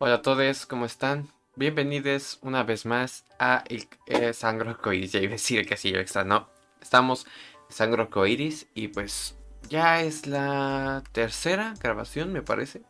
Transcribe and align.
Hola 0.00 0.14
a 0.14 0.22
todos, 0.22 0.64
¿cómo 0.64 0.84
están? 0.84 1.28
Bienvenidos 1.56 2.38
una 2.42 2.62
vez 2.62 2.86
más 2.86 3.24
a 3.40 3.64
el, 3.66 3.88
eh. 4.06 4.30
Ya 4.32 5.18
iba 5.18 5.30
a 5.30 5.32
decir 5.32 5.66
que 5.66 5.74
así 5.74 5.92
está, 5.92 6.22
no. 6.22 6.48
Estamos 6.80 7.26
en 7.68 7.74
Sangro 7.74 8.02
Arcoiris 8.04 8.68
y 8.74 8.86
pues 8.86 9.36
ya 9.68 10.00
es 10.00 10.28
la 10.28 11.02
tercera 11.10 11.74
grabación, 11.82 12.32
me 12.32 12.42
parece. 12.42 12.82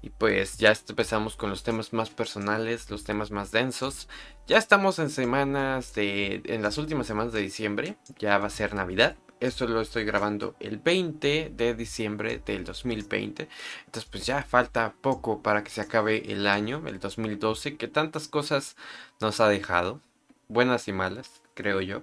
Y 0.00 0.08
pues 0.08 0.56
ya 0.56 0.72
empezamos 0.88 1.36
con 1.36 1.50
los 1.50 1.62
temas 1.62 1.92
más 1.92 2.08
personales, 2.08 2.88
los 2.88 3.04
temas 3.04 3.30
más 3.30 3.50
densos. 3.50 4.08
Ya 4.46 4.56
estamos 4.56 4.98
en 4.98 5.10
semanas 5.10 5.92
de. 5.92 6.40
en 6.46 6.62
las 6.62 6.78
últimas 6.78 7.06
semanas 7.06 7.34
de 7.34 7.42
diciembre. 7.42 7.98
Ya 8.18 8.38
va 8.38 8.46
a 8.46 8.50
ser 8.50 8.72
Navidad. 8.72 9.14
Esto 9.40 9.66
lo 9.66 9.80
estoy 9.80 10.04
grabando 10.04 10.54
el 10.60 10.76
20 10.76 11.52
de 11.56 11.74
diciembre 11.74 12.42
del 12.44 12.62
2020. 12.62 13.48
Entonces 13.86 14.10
pues 14.10 14.26
ya 14.26 14.42
falta 14.42 14.92
poco 15.00 15.42
para 15.42 15.64
que 15.64 15.70
se 15.70 15.80
acabe 15.80 16.30
el 16.30 16.46
año, 16.46 16.82
el 16.86 17.00
2012, 17.00 17.78
que 17.78 17.88
tantas 17.88 18.28
cosas 18.28 18.76
nos 19.18 19.40
ha 19.40 19.48
dejado. 19.48 20.02
Buenas 20.48 20.88
y 20.88 20.92
malas, 20.92 21.40
creo 21.54 21.80
yo. 21.80 22.02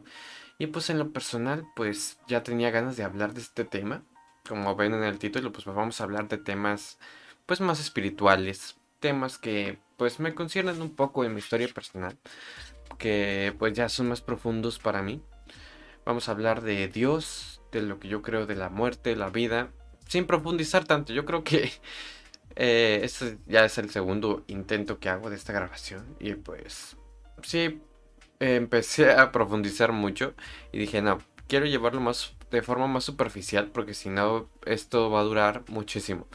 Y 0.57 0.65
pues 0.67 0.89
en 0.89 0.97
lo 0.97 1.11
personal 1.11 1.63
pues 1.75 2.17
ya 2.27 2.41
tenía 2.41 2.71
ganas 2.71 2.97
de 2.97 3.03
hablar 3.03 3.35
de 3.35 3.41
este 3.41 3.65
tema. 3.65 4.01
Como 4.49 4.75
ven 4.75 4.95
en 4.95 5.03
el 5.03 5.19
título 5.19 5.51
pues 5.51 5.65
vamos 5.65 6.01
a 6.01 6.05
hablar 6.05 6.27
de 6.29 6.39
temas 6.39 6.97
pues 7.45 7.61
más 7.61 7.79
espirituales. 7.79 8.77
Temas 8.99 9.37
que 9.37 9.77
pues 9.95 10.19
me 10.19 10.33
conciernen 10.33 10.81
un 10.81 10.95
poco 10.95 11.23
en 11.23 11.35
mi 11.35 11.39
historia 11.39 11.67
personal. 11.67 12.17
Que 12.97 13.53
pues 13.59 13.73
ya 13.73 13.89
son 13.89 14.07
más 14.09 14.21
profundos 14.21 14.79
para 14.79 15.03
mí. 15.03 15.21
Vamos 16.07 16.29
a 16.29 16.31
hablar 16.31 16.61
de 16.61 16.87
Dios, 16.87 17.59
de 17.69 17.81
lo 17.81 17.99
que 17.99 18.07
yo 18.07 18.21
creo 18.21 18.45
de 18.45 18.55
la 18.55 18.69
muerte, 18.69 19.17
la 19.17 19.29
vida, 19.29 19.71
sin 20.07 20.25
profundizar 20.25 20.85
tanto. 20.85 21.11
Yo 21.11 21.25
creo 21.25 21.43
que 21.43 21.69
eh, 22.55 23.01
este 23.03 23.37
ya 23.45 23.65
es 23.65 23.77
el 23.77 23.89
segundo 23.89 24.45
intento 24.47 24.99
que 24.99 25.09
hago 25.09 25.29
de 25.29 25.35
esta 25.35 25.51
grabación. 25.51 26.15
Y 26.17 26.35
pues 26.35 26.95
sí, 27.43 27.81
empecé 28.39 29.11
a 29.11 29.33
profundizar 29.33 29.91
mucho 29.91 30.33
y 30.71 30.79
dije, 30.79 31.01
no, 31.01 31.17
quiero 31.49 31.65
llevarlo 31.65 31.99
más 31.99 32.35
de 32.51 32.61
forma 32.61 32.87
más 32.87 33.03
superficial 33.03 33.67
porque 33.73 33.93
si 33.93 34.07
no 34.07 34.49
esto 34.65 35.09
va 35.09 35.19
a 35.19 35.23
durar 35.23 35.65
muchísimo. 35.67 36.25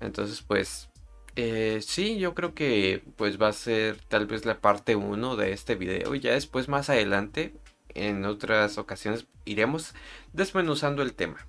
Entonces 0.00 0.40
pues 0.40 0.88
eh, 1.36 1.80
sí, 1.86 2.18
yo 2.18 2.34
creo 2.34 2.54
que 2.54 3.04
pues 3.16 3.38
va 3.38 3.48
a 3.48 3.52
ser 3.52 3.98
tal 4.08 4.24
vez 4.26 4.46
la 4.46 4.62
parte 4.62 4.96
1 4.96 5.36
de 5.36 5.52
este 5.52 5.74
video 5.74 6.14
ya 6.14 6.32
después 6.32 6.68
más 6.68 6.88
adelante 6.88 7.54
en 7.94 8.24
otras 8.24 8.78
ocasiones 8.78 9.26
iremos 9.44 9.94
desmenuzando 10.32 11.02
el 11.02 11.14
tema, 11.14 11.46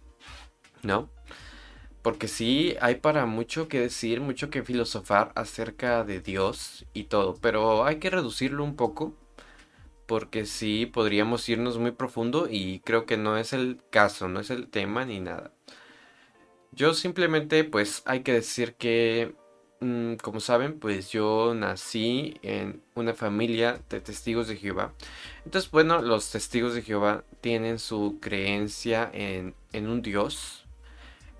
¿no? 0.81 1.09
Porque 2.01 2.27
sí, 2.27 2.75
hay 2.81 2.95
para 2.95 3.25
mucho 3.25 3.67
que 3.67 3.79
decir, 3.79 4.19
mucho 4.19 4.49
que 4.49 4.63
filosofar 4.63 5.31
acerca 5.35 6.03
de 6.03 6.19
Dios 6.19 6.85
y 6.93 7.05
todo, 7.05 7.35
pero 7.41 7.85
hay 7.85 7.97
que 7.99 8.09
reducirlo 8.09 8.63
un 8.63 8.75
poco, 8.75 9.15
porque 10.05 10.45
sí, 10.45 10.85
podríamos 10.85 11.47
irnos 11.47 11.77
muy 11.77 11.91
profundo 11.91 12.47
y 12.49 12.81
creo 12.81 13.05
que 13.05 13.17
no 13.17 13.37
es 13.37 13.53
el 13.53 13.81
caso, 13.89 14.27
no 14.27 14.41
es 14.41 14.49
el 14.49 14.67
tema 14.67 15.05
ni 15.05 15.19
nada. 15.21 15.53
Yo 16.71 16.93
simplemente, 16.93 17.63
pues 17.63 18.01
hay 18.05 18.21
que 18.21 18.33
decir 18.33 18.75
que 18.75 19.35
como 20.21 20.39
saben, 20.39 20.79
pues 20.79 21.11
yo 21.11 21.53
nací 21.55 22.37
en 22.41 22.81
una 22.95 23.13
familia 23.13 23.79
de 23.89 24.01
testigos 24.01 24.47
de 24.47 24.57
Jehová. 24.57 24.93
Entonces, 25.45 25.69
bueno, 25.71 26.01
los 26.01 26.31
testigos 26.31 26.73
de 26.73 26.81
Jehová 26.81 27.23
tienen 27.41 27.79
su 27.79 28.19
creencia 28.21 29.09
en, 29.13 29.55
en 29.71 29.87
un 29.87 30.01
Dios, 30.01 30.65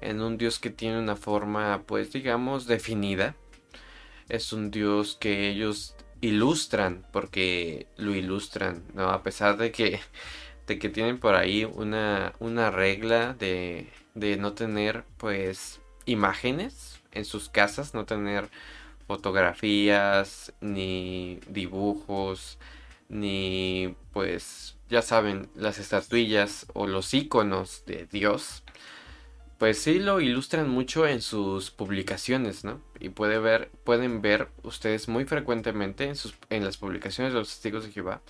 en 0.02 0.22
un 0.22 0.38
Dios 0.38 0.60
que 0.60 0.70
tiene 0.70 1.00
una 1.00 1.16
forma, 1.16 1.84
pues 1.86 2.12
digamos, 2.12 2.68
definida. 2.68 3.36
Es 4.30 4.54
un 4.54 4.72
Dios 4.72 5.18
que 5.20 5.50
ellos 5.50 5.96
ilustran, 6.22 7.06
porque 7.12 7.88
lo 7.98 8.16
ilustran, 8.16 8.84
¿no? 8.94 9.10
A 9.10 9.24
pesar 9.24 9.58
de 9.58 9.72
que, 9.72 10.00
de 10.68 10.80
que 10.80 10.90
tienen 10.90 11.20
por 11.20 11.36
ahí 11.36 11.66
una, 11.66 12.34
una 12.40 12.72
regla 12.72 13.34
de, 13.34 13.90
de 14.16 14.38
no 14.38 14.54
tener, 14.54 15.04
pues, 15.18 15.82
imágenes 16.06 16.93
en 17.14 17.26
sus 17.26 17.50
casas, 17.50 17.94
no 17.94 18.06
tener 18.06 18.50
fotografías, 19.08 20.54
ni 20.62 21.40
dibujos, 21.48 22.58
ni 23.10 23.96
pues 24.12 24.78
ya 24.90 25.02
saben, 25.02 25.50
las 25.56 25.80
estatuillas 25.80 26.68
o 26.74 26.88
los 26.88 27.14
iconos 27.14 27.84
de 27.86 28.08
Dios, 28.12 28.64
pues 29.58 29.82
sí 29.82 30.00
lo 30.00 30.20
ilustran 30.20 30.70
mucho 30.70 31.08
en 31.08 31.22
sus 31.22 31.72
publicaciones, 31.72 32.64
¿no? 32.64 32.82
Y 33.00 33.10
puede 33.10 33.40
ver, 33.40 33.72
pueden 33.84 34.22
ver 34.22 34.50
ustedes 34.64 35.08
muy 35.08 35.26
frecuentemente 35.26 36.06
en, 36.06 36.16
sus, 36.16 36.36
en 36.50 36.66
las 36.66 36.78
publicaciones 36.78 37.34
de 37.34 37.40
los 37.40 37.50
testigos 37.50 37.86
de 37.86 37.92
Jehová 37.92 38.22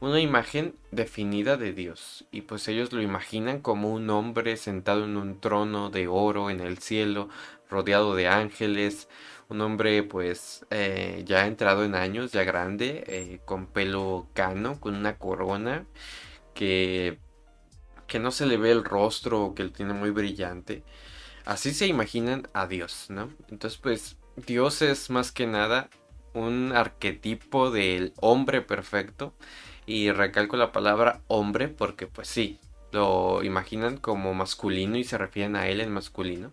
una 0.00 0.20
imagen 0.20 0.74
definida 0.90 1.56
de 1.56 1.72
Dios. 1.72 2.26
Y 2.30 2.42
pues 2.42 2.66
ellos 2.68 2.92
lo 2.92 3.02
imaginan 3.02 3.60
como 3.60 3.92
un 3.92 4.08
hombre 4.10 4.56
sentado 4.56 5.04
en 5.04 5.16
un 5.16 5.40
trono 5.40 5.90
de 5.90 6.08
oro 6.08 6.50
en 6.50 6.60
el 6.60 6.78
cielo, 6.78 7.28
rodeado 7.68 8.14
de 8.14 8.26
ángeles, 8.26 9.08
un 9.48 9.60
hombre 9.60 10.02
pues 10.02 10.64
eh, 10.70 11.22
ya 11.26 11.46
entrado 11.46 11.84
en 11.84 11.94
años, 11.94 12.32
ya 12.32 12.44
grande, 12.44 13.04
eh, 13.06 13.40
con 13.44 13.66
pelo 13.66 14.28
cano, 14.32 14.80
con 14.80 14.94
una 14.94 15.18
corona, 15.18 15.86
que, 16.54 17.18
que 18.06 18.18
no 18.18 18.30
se 18.30 18.46
le 18.46 18.56
ve 18.56 18.70
el 18.70 18.84
rostro, 18.84 19.54
que 19.54 19.62
él 19.62 19.72
tiene 19.72 19.92
muy 19.92 20.10
brillante. 20.10 20.82
Así 21.44 21.72
se 21.74 21.86
imaginan 21.86 22.48
a 22.54 22.66
Dios, 22.66 23.06
¿no? 23.10 23.30
Entonces 23.48 23.78
pues 23.78 24.16
Dios 24.36 24.82
es 24.82 25.10
más 25.10 25.32
que 25.32 25.46
nada 25.46 25.90
un 26.32 26.72
arquetipo 26.74 27.70
del 27.70 28.12
hombre 28.20 28.62
perfecto. 28.62 29.34
Y 29.86 30.10
recalco 30.12 30.56
la 30.56 30.72
palabra 30.72 31.20
hombre 31.26 31.68
porque 31.68 32.06
pues 32.06 32.28
sí, 32.28 32.58
lo 32.92 33.42
imaginan 33.42 33.96
como 33.96 34.34
masculino 34.34 34.96
y 34.96 35.04
se 35.04 35.18
refieren 35.18 35.56
a 35.56 35.68
él 35.68 35.80
en 35.80 35.92
masculino 35.92 36.52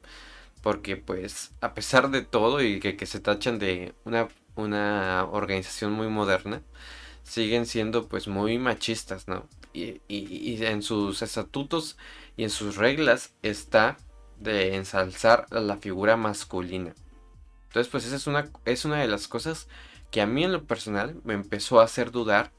porque 0.62 0.98
pues 0.98 1.52
a 1.62 1.74
pesar 1.74 2.10
de 2.10 2.22
todo 2.24 2.62
y 2.62 2.80
que, 2.80 3.06
se 3.06 3.20
tachan 3.20 3.60
de 3.60 3.94
una, 4.04 4.28
una, 4.56 5.26
organización 5.32 5.94
muy 5.94 6.08
moderna, 6.10 6.62
siguen 7.24 7.66
siendo 7.66 8.08
pues 8.08 8.28
muy 8.28 8.58
machistas, 8.58 9.28
¿no? 9.30 9.48
Y, 9.74 10.02
y, 10.09 10.62
en 10.66 10.82
sus 10.82 11.22
estatutos 11.22 11.98
y 12.36 12.44
en 12.44 12.50
sus 12.50 12.76
reglas 12.76 13.34
está 13.44 13.96
de 14.40 14.76
ensalzar 14.76 15.46
a 15.52 15.62
la 15.62 15.78
figura 15.78 16.18
masculina. 16.18 16.94
Entonces 17.68 17.90
pues 17.90 18.06
esa 18.06 18.16
es 18.16 18.28
una, 18.28 18.50
es 18.66 18.84
una 18.86 19.00
de 19.00 19.08
las 19.08 19.30
cosas 19.30 19.68
que 20.12 20.20
a 20.20 20.26
mí 20.26 20.44
en 20.44 20.52
lo 20.52 20.66
personal 20.66 21.16
me 21.24 21.34
empezó 21.34 21.80
a 21.80 21.84
hacer 21.84 22.12
dudar 22.12 22.52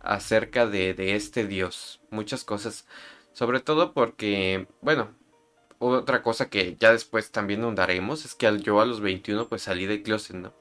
acerca 0.00 0.66
de, 0.66 0.94
de 0.94 1.14
este 1.14 1.46
dios. 1.46 2.00
Muchas 2.10 2.44
cosas. 2.44 2.86
Sobre 3.32 3.60
todo 3.60 3.92
porque, 3.92 4.66
bueno, 4.80 5.14
otra 5.78 6.22
cosa 6.22 6.50
que 6.50 6.76
ya 6.78 6.92
después 6.92 7.30
también 7.30 7.62
ahondaremos 7.62 8.24
es 8.24 8.34
que 8.34 8.58
yo 8.60 8.80
a 8.80 8.84
los 8.84 9.00
21 9.00 9.48
pues 9.48 9.62
salí 9.62 9.86
del 9.86 10.02
closet, 10.02 10.36
¿no? 10.36 10.52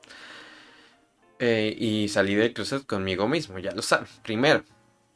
Eh, 1.40 1.76
y 1.78 2.10
salí 2.10 2.36
del 2.36 2.54
closet 2.54 2.86
conmigo 2.86 3.28
mismo, 3.28 3.60
ya 3.60 3.72
lo 3.72 3.82
saben. 3.82 4.08
Primero, 4.24 4.64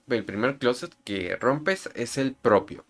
el 0.09 0.25
primer 0.25 0.57
closet 0.57 0.93
que 1.03 1.35
rompes 1.37 1.89
es 1.95 2.17
el 2.17 2.33
propio. 2.33 2.85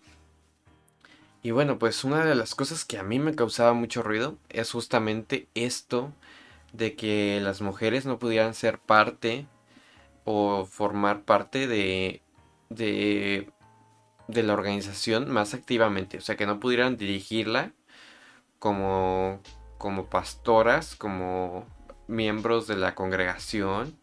Y 1.42 1.50
bueno, 1.50 1.78
pues 1.78 2.04
una 2.04 2.24
de 2.24 2.34
las 2.34 2.54
cosas 2.54 2.84
que 2.84 2.98
a 2.98 3.02
mí 3.02 3.18
me 3.18 3.34
causaba 3.34 3.74
mucho 3.74 4.02
ruido 4.02 4.38
es 4.48 4.72
justamente 4.72 5.46
esto 5.54 6.12
de 6.72 6.96
que 6.96 7.38
las 7.42 7.60
mujeres 7.60 8.06
no 8.06 8.18
pudieran 8.18 8.54
ser 8.54 8.78
parte 8.78 9.46
o 10.24 10.64
formar 10.66 11.24
parte 11.24 11.66
de, 11.66 12.22
de 12.70 13.52
de 14.28 14.42
la 14.42 14.54
organización 14.54 15.30
más 15.30 15.54
activamente, 15.54 16.18
o 16.18 16.20
sea, 16.20 16.36
que 16.36 16.46
no 16.46 16.60
pudieran 16.60 16.96
dirigirla 16.96 17.72
como, 18.58 19.42
como 19.78 20.08
pastoras, 20.08 20.96
como 20.96 21.66
miembros 22.06 22.66
de 22.66 22.76
la 22.76 22.94
congregación, 22.94 23.98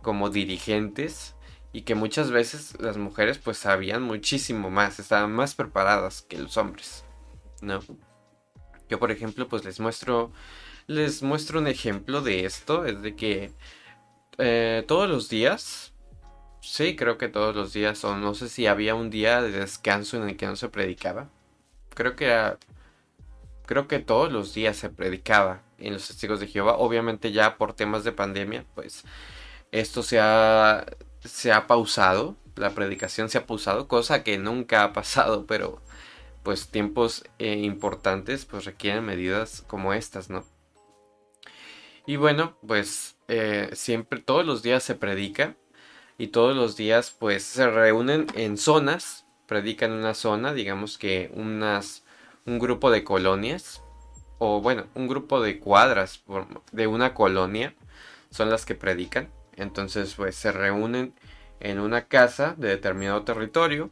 como 0.00 0.30
dirigentes, 0.30 1.34
y 1.72 1.82
que 1.82 1.94
muchas 1.94 2.30
veces 2.30 2.80
las 2.80 2.98
mujeres 2.98 3.38
pues 3.38 3.58
sabían 3.58 4.02
muchísimo 4.02 4.70
más, 4.70 4.98
estaban 4.98 5.32
más 5.32 5.54
preparadas 5.54 6.22
que 6.22 6.38
los 6.38 6.56
hombres, 6.56 7.04
¿no? 7.60 7.80
Yo 8.88 8.98
por 8.98 9.10
ejemplo 9.10 9.48
pues 9.48 9.64
les 9.64 9.80
muestro, 9.80 10.32
les 10.86 11.22
muestro 11.22 11.60
un 11.60 11.66
ejemplo 11.66 12.20
de 12.20 12.44
esto, 12.44 12.84
es 12.84 13.00
de 13.00 13.16
que 13.16 13.52
eh, 14.38 14.84
todos 14.86 15.08
los 15.08 15.28
días 15.28 15.92
Sí, 16.62 16.94
creo 16.96 17.18
que 17.18 17.28
todos 17.28 17.56
los 17.56 17.72
días, 17.72 18.04
o 18.04 18.16
no 18.16 18.34
sé 18.34 18.48
si 18.48 18.66
había 18.68 18.94
un 18.94 19.10
día 19.10 19.42
de 19.42 19.50
descanso 19.50 20.16
en 20.16 20.28
el 20.28 20.36
que 20.36 20.46
no 20.46 20.54
se 20.56 20.68
predicaba. 20.68 21.28
Creo 21.94 22.14
que 22.16 22.26
era, 22.26 22.58
creo 23.66 23.88
que 23.88 23.98
todos 23.98 24.32
los 24.32 24.54
días 24.54 24.76
se 24.76 24.88
predicaba 24.90 25.62
en 25.78 25.94
los 25.94 26.06
testigos 26.06 26.40
de 26.40 26.46
Jehová. 26.46 26.76
Obviamente 26.78 27.32
ya 27.32 27.58
por 27.58 27.74
temas 27.74 28.04
de 28.04 28.12
pandemia, 28.12 28.64
pues 28.76 29.04
esto 29.72 30.02
se 30.04 30.20
ha, 30.20 30.86
se 31.20 31.52
ha 31.52 31.66
pausado, 31.66 32.36
la 32.56 32.70
predicación 32.70 33.28
se 33.28 33.38
ha 33.38 33.46
pausado, 33.46 33.88
cosa 33.88 34.22
que 34.22 34.38
nunca 34.38 34.84
ha 34.84 34.92
pasado, 34.92 35.46
pero 35.46 35.82
pues 36.44 36.68
tiempos 36.68 37.24
eh, 37.38 37.56
importantes 37.56 38.46
pues 38.46 38.64
requieren 38.66 39.04
medidas 39.04 39.62
como 39.66 39.92
estas, 39.94 40.30
¿no? 40.30 40.44
Y 42.06 42.16
bueno, 42.16 42.56
pues 42.66 43.16
eh, 43.34 43.70
siempre, 43.72 44.20
todos 44.20 44.44
los 44.44 44.62
días 44.62 44.82
se 44.82 44.94
predica 44.94 45.56
y 46.18 46.26
todos 46.26 46.54
los 46.54 46.76
días 46.76 47.16
pues 47.18 47.42
se 47.42 47.66
reúnen 47.70 48.26
en 48.34 48.58
zonas, 48.58 49.24
predican 49.46 49.90
una 49.92 50.12
zona, 50.12 50.52
digamos 50.52 50.98
que 50.98 51.30
unas, 51.32 52.04
un 52.44 52.58
grupo 52.58 52.90
de 52.90 53.04
colonias, 53.04 53.82
o 54.36 54.60
bueno, 54.60 54.84
un 54.94 55.08
grupo 55.08 55.40
de 55.40 55.60
cuadras 55.60 56.22
de 56.72 56.86
una 56.86 57.14
colonia 57.14 57.74
son 58.28 58.50
las 58.50 58.66
que 58.66 58.74
predican. 58.74 59.30
Entonces 59.56 60.14
pues 60.14 60.36
se 60.36 60.52
reúnen 60.52 61.14
en 61.60 61.80
una 61.80 62.08
casa 62.08 62.54
de 62.58 62.68
determinado 62.68 63.22
territorio. 63.22 63.90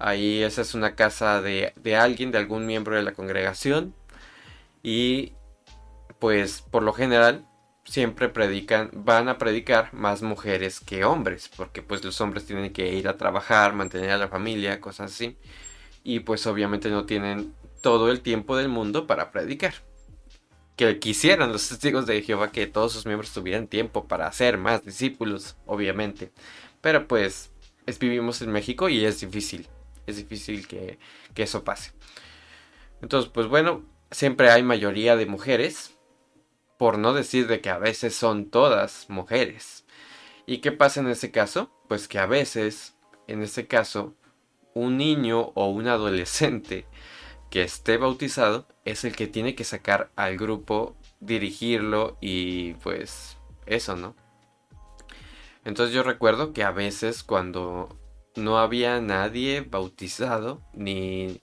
Ahí 0.00 0.42
esa 0.42 0.62
es 0.62 0.74
una 0.74 0.96
casa 0.96 1.40
de, 1.42 1.74
de 1.76 1.94
alguien, 1.94 2.32
de 2.32 2.38
algún 2.38 2.66
miembro 2.66 2.96
de 2.96 3.02
la 3.02 3.12
congregación. 3.12 3.94
Y 4.82 5.32
pues 6.18 6.62
por 6.62 6.82
lo 6.82 6.92
general 6.92 7.46
siempre 7.86 8.28
predican, 8.28 8.90
van 8.92 9.28
a 9.28 9.38
predicar 9.38 9.94
más 9.94 10.22
mujeres 10.22 10.80
que 10.80 11.04
hombres, 11.04 11.50
porque 11.56 11.82
pues 11.82 12.04
los 12.04 12.20
hombres 12.20 12.44
tienen 12.44 12.72
que 12.72 12.92
ir 12.92 13.08
a 13.08 13.16
trabajar, 13.16 13.72
mantener 13.74 14.10
a 14.10 14.18
la 14.18 14.28
familia, 14.28 14.80
cosas 14.80 15.12
así. 15.12 15.36
Y 16.04 16.20
pues 16.20 16.46
obviamente 16.46 16.90
no 16.90 17.06
tienen 17.06 17.54
todo 17.80 18.10
el 18.10 18.20
tiempo 18.20 18.56
del 18.56 18.68
mundo 18.68 19.06
para 19.06 19.30
predicar. 19.30 19.74
Que 20.76 20.98
quisieran 20.98 21.52
los 21.52 21.68
testigos 21.68 22.06
de 22.06 22.22
Jehová 22.22 22.52
que 22.52 22.66
todos 22.66 22.92
sus 22.92 23.06
miembros 23.06 23.32
tuvieran 23.32 23.66
tiempo 23.66 24.06
para 24.06 24.26
hacer 24.26 24.58
más 24.58 24.84
discípulos, 24.84 25.56
obviamente. 25.64 26.32
Pero 26.80 27.08
pues 27.08 27.50
es, 27.86 27.98
vivimos 27.98 28.42
en 28.42 28.50
México 28.50 28.88
y 28.88 29.04
es 29.04 29.20
difícil. 29.20 29.68
Es 30.06 30.16
difícil 30.16 30.66
que, 30.68 30.98
que 31.34 31.44
eso 31.44 31.64
pase. 31.64 31.92
Entonces, 33.00 33.30
pues 33.32 33.46
bueno, 33.46 33.84
siempre 34.10 34.50
hay 34.50 34.62
mayoría 34.62 35.16
de 35.16 35.26
mujeres 35.26 35.95
por 36.78 36.98
no 36.98 37.12
decir 37.12 37.46
de 37.46 37.60
que 37.60 37.70
a 37.70 37.78
veces 37.78 38.14
son 38.14 38.50
todas 38.50 39.08
mujeres. 39.08 39.84
¿Y 40.46 40.58
qué 40.58 40.72
pasa 40.72 41.00
en 41.00 41.08
ese 41.08 41.30
caso? 41.30 41.70
Pues 41.88 42.08
que 42.08 42.18
a 42.18 42.26
veces, 42.26 42.96
en 43.26 43.42
ese 43.42 43.66
caso, 43.66 44.14
un 44.74 44.96
niño 44.96 45.52
o 45.54 45.68
un 45.70 45.88
adolescente 45.88 46.86
que 47.50 47.62
esté 47.62 47.96
bautizado 47.96 48.66
es 48.84 49.04
el 49.04 49.16
que 49.16 49.26
tiene 49.26 49.54
que 49.54 49.64
sacar 49.64 50.10
al 50.16 50.36
grupo, 50.36 50.96
dirigirlo 51.20 52.16
y 52.20 52.74
pues 52.74 53.38
eso, 53.66 53.96
¿no? 53.96 54.14
Entonces 55.64 55.94
yo 55.94 56.02
recuerdo 56.02 56.52
que 56.52 56.62
a 56.62 56.70
veces 56.70 57.24
cuando 57.24 57.88
no 58.36 58.58
había 58.58 59.00
nadie 59.00 59.62
bautizado, 59.62 60.62
ni 60.74 61.42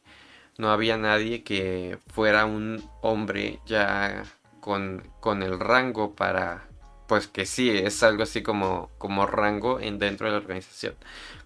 no 0.58 0.72
había 0.72 0.98
nadie 0.98 1.44
que 1.44 1.98
fuera 2.08 2.46
un 2.46 2.88
hombre 3.02 3.60
ya 3.66 4.24
con, 4.64 5.44
el 5.44 5.60
rango 5.60 6.16
para, 6.16 6.64
pues 7.08 7.28
que 7.28 7.46
sí, 7.46 7.70
es 7.70 8.02
algo 8.02 8.24
así 8.24 8.42
como, 8.42 8.90
como 8.98 9.26
rango 9.26 9.82
en, 9.82 10.00
dentro 10.00 10.28
de 10.28 10.32
la 10.32 10.38
organización, 10.38 10.96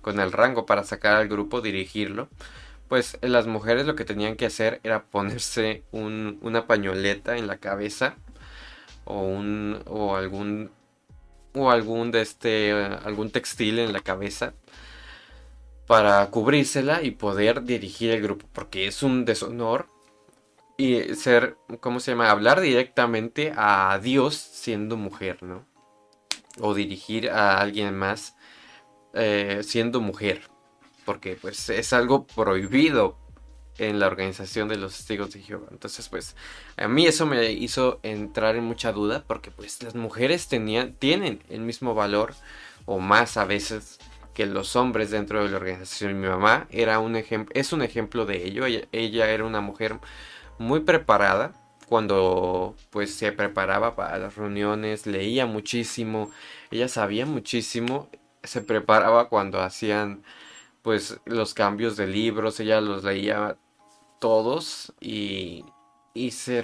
con 0.02 0.20
el 0.20 0.32
rango 0.32 0.68
para 0.68 0.84
sacar 0.84 1.16
al 1.16 1.28
grupo, 1.28 1.62
dirigirlo, 1.62 2.30
pues 2.88 3.18
las 3.22 3.48
mujeres 3.48 3.88
lo 3.88 3.96
que 3.96 4.06
tenían 4.06 4.36
que 4.36 4.46
hacer 4.46 4.80
era 4.84 5.04
ponerse 5.06 5.84
un, 5.92 6.38
una 6.44 6.68
pañoleta 6.68 7.38
en 7.38 7.48
la 7.48 7.58
cabeza 7.58 8.16
o 9.06 9.22
un 9.22 9.82
o 9.88 10.16
algún 10.16 10.70
o 11.54 11.72
algún 11.72 12.12
de 12.12 12.22
este 12.22 12.72
algún 12.74 13.32
textil 13.32 13.80
en 13.80 13.94
la 13.94 14.02
cabeza 14.02 14.54
para 15.88 16.26
cubrírsela 16.30 17.02
y 17.04 17.12
poder 17.12 17.64
dirigir 17.64 18.12
el 18.12 18.22
grupo 18.22 18.46
porque 18.54 18.88
es 18.88 19.04
un 19.04 19.26
deshonor 19.26 19.88
y 20.78 21.16
ser, 21.16 21.58
¿cómo 21.80 22.00
se 22.00 22.12
llama? 22.12 22.30
Hablar 22.30 22.62
directamente 22.62 23.52
a 23.56 24.00
Dios 24.02 24.36
siendo 24.36 24.96
mujer, 24.96 25.42
¿no? 25.42 25.66
O 26.60 26.76
dirigir 26.76 27.32
a 27.32 27.60
alguien 27.60 27.96
más 27.96 28.36
eh, 29.14 29.62
siendo 29.64 30.00
mujer. 30.02 30.50
Porque 31.04 31.36
pues 31.36 31.70
es 31.70 31.94
algo 31.94 32.28
prohibido 32.28 33.18
en 33.80 34.00
la 34.00 34.08
organización 34.08 34.68
de 34.68 34.78
los 34.78 34.96
testigos 34.96 35.32
de 35.34 35.42
Jehová. 35.42 35.68
Entonces 35.72 36.10
pues 36.10 36.36
a 36.78 36.88
mí 36.88 37.08
eso 37.08 37.26
me 37.26 37.52
hizo 37.52 38.00
entrar 38.04 38.56
en 38.56 38.64
mucha 38.64 38.92
duda 38.92 39.24
porque 39.26 39.50
pues 39.50 39.82
las 39.82 39.96
mujeres 39.96 40.48
tenían, 40.48 40.94
tienen 40.94 41.44
el 41.50 41.62
mismo 41.62 41.96
valor 41.96 42.36
o 42.86 43.00
más 43.00 43.38
a 43.38 43.46
veces 43.46 44.00
que 44.34 44.46
los 44.46 44.76
hombres 44.76 45.10
dentro 45.10 45.44
de 45.44 45.50
la 45.50 45.58
organización. 45.58 46.20
Mi 46.20 46.28
mamá 46.28 46.68
era 46.70 47.00
un 47.00 47.16
ejemplo, 47.16 47.52
es 47.60 47.74
un 47.74 47.82
ejemplo 47.82 48.26
de 48.26 48.46
ello. 48.46 48.66
ella 48.66 49.30
era 49.30 49.44
una 49.44 49.62
mujer 49.62 50.00
muy 50.60 50.82
preparada 50.82 51.54
cuando 51.88 52.76
pues 52.90 53.14
se 53.16 53.32
preparaba 53.32 53.96
para 53.96 54.18
las 54.18 54.36
reuniones, 54.36 55.08
leía 55.08 55.46
muchísimo, 55.46 56.32
ella 56.70 56.90
sabía 56.90 57.26
muchísimo, 57.26 58.10
se 58.44 58.62
preparaba 58.62 59.30
cuando 59.30 59.62
hacían 59.62 60.24
pues 60.82 61.20
los 61.26 61.54
cambios 61.54 61.98
de 61.98 62.08
libros, 62.08 62.60
ella 62.60 62.82
los 62.82 63.04
leía 63.04 63.58
todos 64.20 64.94
y, 65.00 65.66
y 66.14 66.32
se 66.32 66.64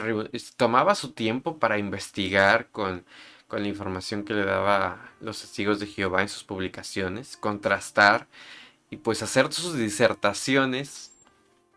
tomaba 0.57 0.95
su 0.95 1.11
tiempo 1.13 1.57
para 1.59 1.77
investigar 1.77 2.69
con, 2.71 3.05
con 3.47 3.61
la 3.61 3.67
información 3.69 4.23
que 4.25 4.33
le 4.33 4.45
daba 4.45 5.11
los 5.21 5.41
testigos 5.41 5.79
de 5.79 5.87
Jehová 5.87 6.21
en 6.21 6.29
sus 6.29 6.43
publicaciones, 6.43 7.37
contrastar 7.37 8.27
y 8.89 8.97
pues 8.97 9.23
hacer 9.23 9.51
sus 9.53 9.75
disertaciones 9.75 11.12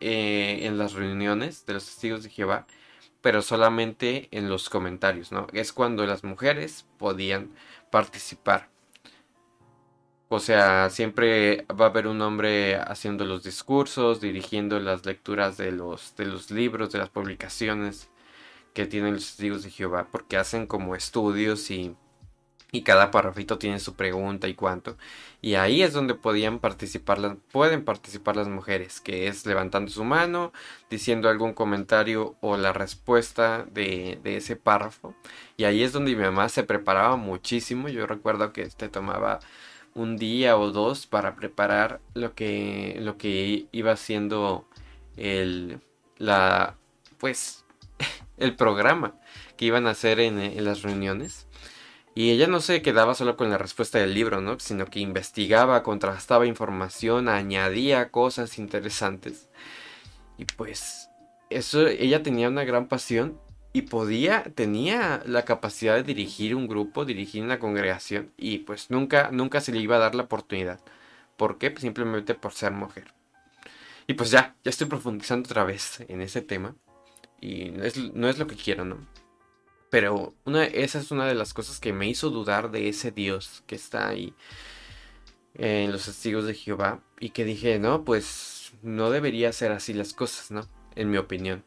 eh, 0.00 0.60
en 0.62 0.78
las 0.78 0.92
reuniones 0.92 1.66
de 1.66 1.74
los 1.74 1.86
testigos 1.86 2.22
de 2.22 2.30
Jehová, 2.30 2.66
pero 3.22 3.42
solamente 3.42 4.28
en 4.30 4.48
los 4.48 4.68
comentarios, 4.68 5.32
¿no? 5.32 5.46
Es 5.52 5.72
cuando 5.72 6.06
las 6.06 6.24
mujeres 6.24 6.86
podían 6.98 7.50
participar. 7.90 8.68
O 10.28 10.40
sea, 10.40 10.90
siempre 10.90 11.66
va 11.68 11.86
a 11.86 11.88
haber 11.88 12.08
un 12.08 12.20
hombre 12.20 12.76
haciendo 12.76 13.24
los 13.24 13.44
discursos, 13.44 14.20
dirigiendo 14.20 14.80
las 14.80 15.06
lecturas 15.06 15.56
de 15.56 15.70
los, 15.70 16.16
de 16.16 16.26
los 16.26 16.50
libros, 16.50 16.90
de 16.92 16.98
las 16.98 17.10
publicaciones 17.10 18.10
que 18.74 18.86
tienen 18.86 19.14
los 19.14 19.24
testigos 19.26 19.62
de 19.62 19.70
Jehová, 19.70 20.08
porque 20.10 20.36
hacen 20.36 20.66
como 20.66 20.96
estudios 20.96 21.70
y 21.70 21.96
y 22.72 22.82
cada 22.82 23.10
parrafito 23.10 23.58
tiene 23.58 23.78
su 23.78 23.94
pregunta 23.94 24.48
y 24.48 24.54
cuánto. 24.54 24.96
Y 25.40 25.54
ahí 25.54 25.82
es 25.82 25.92
donde 25.92 26.14
podían 26.14 26.58
participar 26.58 27.18
las, 27.18 27.36
pueden 27.52 27.84
participar 27.84 28.36
las 28.36 28.48
mujeres, 28.48 29.00
que 29.00 29.28
es 29.28 29.46
levantando 29.46 29.90
su 29.90 30.04
mano, 30.04 30.52
diciendo 30.90 31.28
algún 31.28 31.54
comentario 31.54 32.36
o 32.40 32.56
la 32.56 32.72
respuesta 32.72 33.64
de, 33.70 34.18
de 34.22 34.36
ese 34.38 34.56
párrafo. 34.56 35.14
Y 35.56 35.64
ahí 35.64 35.82
es 35.82 35.92
donde 35.92 36.14
mi 36.16 36.22
mamá 36.22 36.48
se 36.48 36.64
preparaba 36.64 37.16
muchísimo. 37.16 37.88
Yo 37.88 38.06
recuerdo 38.06 38.52
que 38.52 38.62
este 38.62 38.88
tomaba 38.88 39.40
un 39.94 40.16
día 40.18 40.58
o 40.58 40.70
dos 40.72 41.06
para 41.06 41.36
preparar 41.36 42.00
lo 42.14 42.34
que, 42.34 42.98
lo 43.00 43.16
que 43.16 43.66
iba 43.72 43.96
siendo 43.96 44.68
el, 45.16 45.80
la, 46.18 46.76
pues, 47.18 47.64
el 48.36 48.54
programa 48.56 49.14
que 49.56 49.64
iban 49.64 49.86
a 49.86 49.90
hacer 49.90 50.20
en, 50.20 50.38
en 50.38 50.64
las 50.64 50.82
reuniones. 50.82 51.45
Y 52.16 52.30
ella 52.30 52.46
no 52.46 52.60
se 52.60 52.80
quedaba 52.80 53.14
solo 53.14 53.36
con 53.36 53.50
la 53.50 53.58
respuesta 53.58 53.98
del 53.98 54.14
libro, 54.14 54.40
¿no? 54.40 54.58
Sino 54.58 54.86
que 54.86 55.00
investigaba, 55.00 55.82
contrastaba 55.82 56.46
información, 56.46 57.28
añadía 57.28 58.10
cosas 58.10 58.58
interesantes. 58.58 59.50
Y 60.38 60.46
pues 60.46 61.10
eso, 61.50 61.86
ella 61.86 62.22
tenía 62.22 62.48
una 62.48 62.64
gran 62.64 62.88
pasión 62.88 63.38
y 63.74 63.82
podía, 63.82 64.44
tenía 64.54 65.22
la 65.26 65.44
capacidad 65.44 65.94
de 65.94 66.04
dirigir 66.04 66.54
un 66.54 66.68
grupo, 66.68 67.04
dirigir 67.04 67.42
una 67.42 67.58
congregación 67.58 68.32
y 68.38 68.60
pues 68.60 68.90
nunca, 68.90 69.28
nunca 69.30 69.60
se 69.60 69.72
le 69.72 69.80
iba 69.80 69.96
a 69.96 69.98
dar 70.00 70.14
la 70.14 70.22
oportunidad. 70.22 70.80
¿Por 71.36 71.58
qué? 71.58 71.70
Pues 71.70 71.82
simplemente 71.82 72.34
por 72.34 72.54
ser 72.54 72.72
mujer. 72.72 73.12
Y 74.06 74.14
pues 74.14 74.30
ya, 74.30 74.56
ya 74.64 74.70
estoy 74.70 74.86
profundizando 74.86 75.48
otra 75.48 75.64
vez 75.64 76.00
en 76.08 76.22
ese 76.22 76.40
tema 76.40 76.74
y 77.42 77.72
no 78.14 78.30
es 78.30 78.38
lo 78.38 78.46
que 78.46 78.56
quiero, 78.56 78.86
¿no? 78.86 78.96
Pero 79.96 80.34
esa 80.74 80.98
es 80.98 81.10
una 81.10 81.24
de 81.24 81.34
las 81.34 81.54
cosas 81.54 81.80
que 81.80 81.94
me 81.94 82.06
hizo 82.06 82.28
dudar 82.28 82.70
de 82.70 82.90
ese 82.90 83.12
Dios 83.12 83.62
que 83.66 83.76
está 83.76 84.08
ahí 84.08 84.34
en 85.54 85.90
los 85.90 86.04
testigos 86.04 86.44
de 86.44 86.52
Jehová. 86.52 87.02
Y 87.18 87.30
que 87.30 87.46
dije, 87.46 87.78
no, 87.78 88.04
pues 88.04 88.74
no 88.82 89.10
debería 89.10 89.54
ser 89.54 89.72
así 89.72 89.94
las 89.94 90.12
cosas, 90.12 90.50
¿no? 90.50 90.68
En 90.96 91.10
mi 91.10 91.16
opinión. 91.16 91.64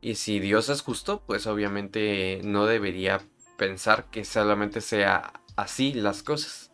Y 0.00 0.14
si 0.14 0.38
Dios 0.38 0.68
es 0.68 0.80
justo, 0.80 1.20
pues 1.26 1.48
obviamente 1.48 2.40
no 2.44 2.66
debería 2.66 3.20
pensar 3.56 4.08
que 4.12 4.24
solamente 4.24 4.80
sea 4.80 5.32
así 5.56 5.94
las 5.94 6.22
cosas. 6.22 6.70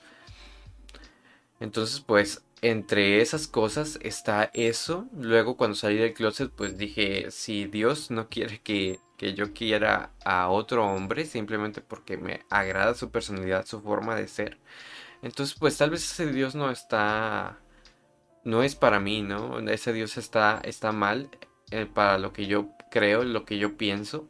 Entonces, 1.58 2.00
pues 2.00 2.42
entre 2.60 3.22
esas 3.22 3.48
cosas 3.48 3.98
está 4.02 4.50
eso. 4.52 5.08
Luego 5.18 5.56
cuando 5.56 5.74
salí 5.74 5.96
del 5.96 6.12
closet, 6.12 6.50
pues 6.50 6.76
dije, 6.76 7.30
si 7.30 7.64
Dios 7.64 8.10
no 8.10 8.28
quiere 8.28 8.60
que 8.60 9.00
que 9.16 9.34
yo 9.34 9.52
quiera 9.52 10.12
a 10.24 10.48
otro 10.48 10.86
hombre 10.86 11.24
simplemente 11.24 11.80
porque 11.80 12.16
me 12.16 12.44
agrada 12.50 12.94
su 12.94 13.10
personalidad, 13.10 13.66
su 13.66 13.80
forma 13.80 14.14
de 14.16 14.28
ser. 14.28 14.58
Entonces, 15.22 15.56
pues 15.58 15.76
tal 15.78 15.90
vez 15.90 16.04
ese 16.04 16.30
Dios 16.32 16.54
no 16.54 16.70
está 16.70 17.58
no 18.44 18.62
es 18.62 18.74
para 18.74 19.00
mí, 19.00 19.22
¿no? 19.22 19.58
Ese 19.70 19.92
Dios 19.92 20.16
está 20.18 20.60
está 20.64 20.92
mal 20.92 21.30
eh, 21.70 21.86
para 21.86 22.18
lo 22.18 22.32
que 22.32 22.46
yo 22.46 22.70
creo, 22.90 23.24
lo 23.24 23.44
que 23.44 23.58
yo 23.58 23.76
pienso. 23.76 24.28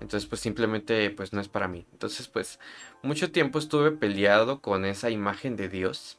Entonces 0.00 0.28
pues 0.28 0.40
simplemente 0.40 1.10
pues 1.10 1.32
no 1.32 1.40
es 1.40 1.48
para 1.48 1.68
mí. 1.68 1.86
Entonces 1.92 2.28
pues 2.28 2.58
mucho 3.02 3.30
tiempo 3.32 3.58
estuve 3.58 3.92
peleado 3.92 4.60
con 4.60 4.84
esa 4.84 5.10
imagen 5.10 5.56
de 5.56 5.68
Dios. 5.68 6.18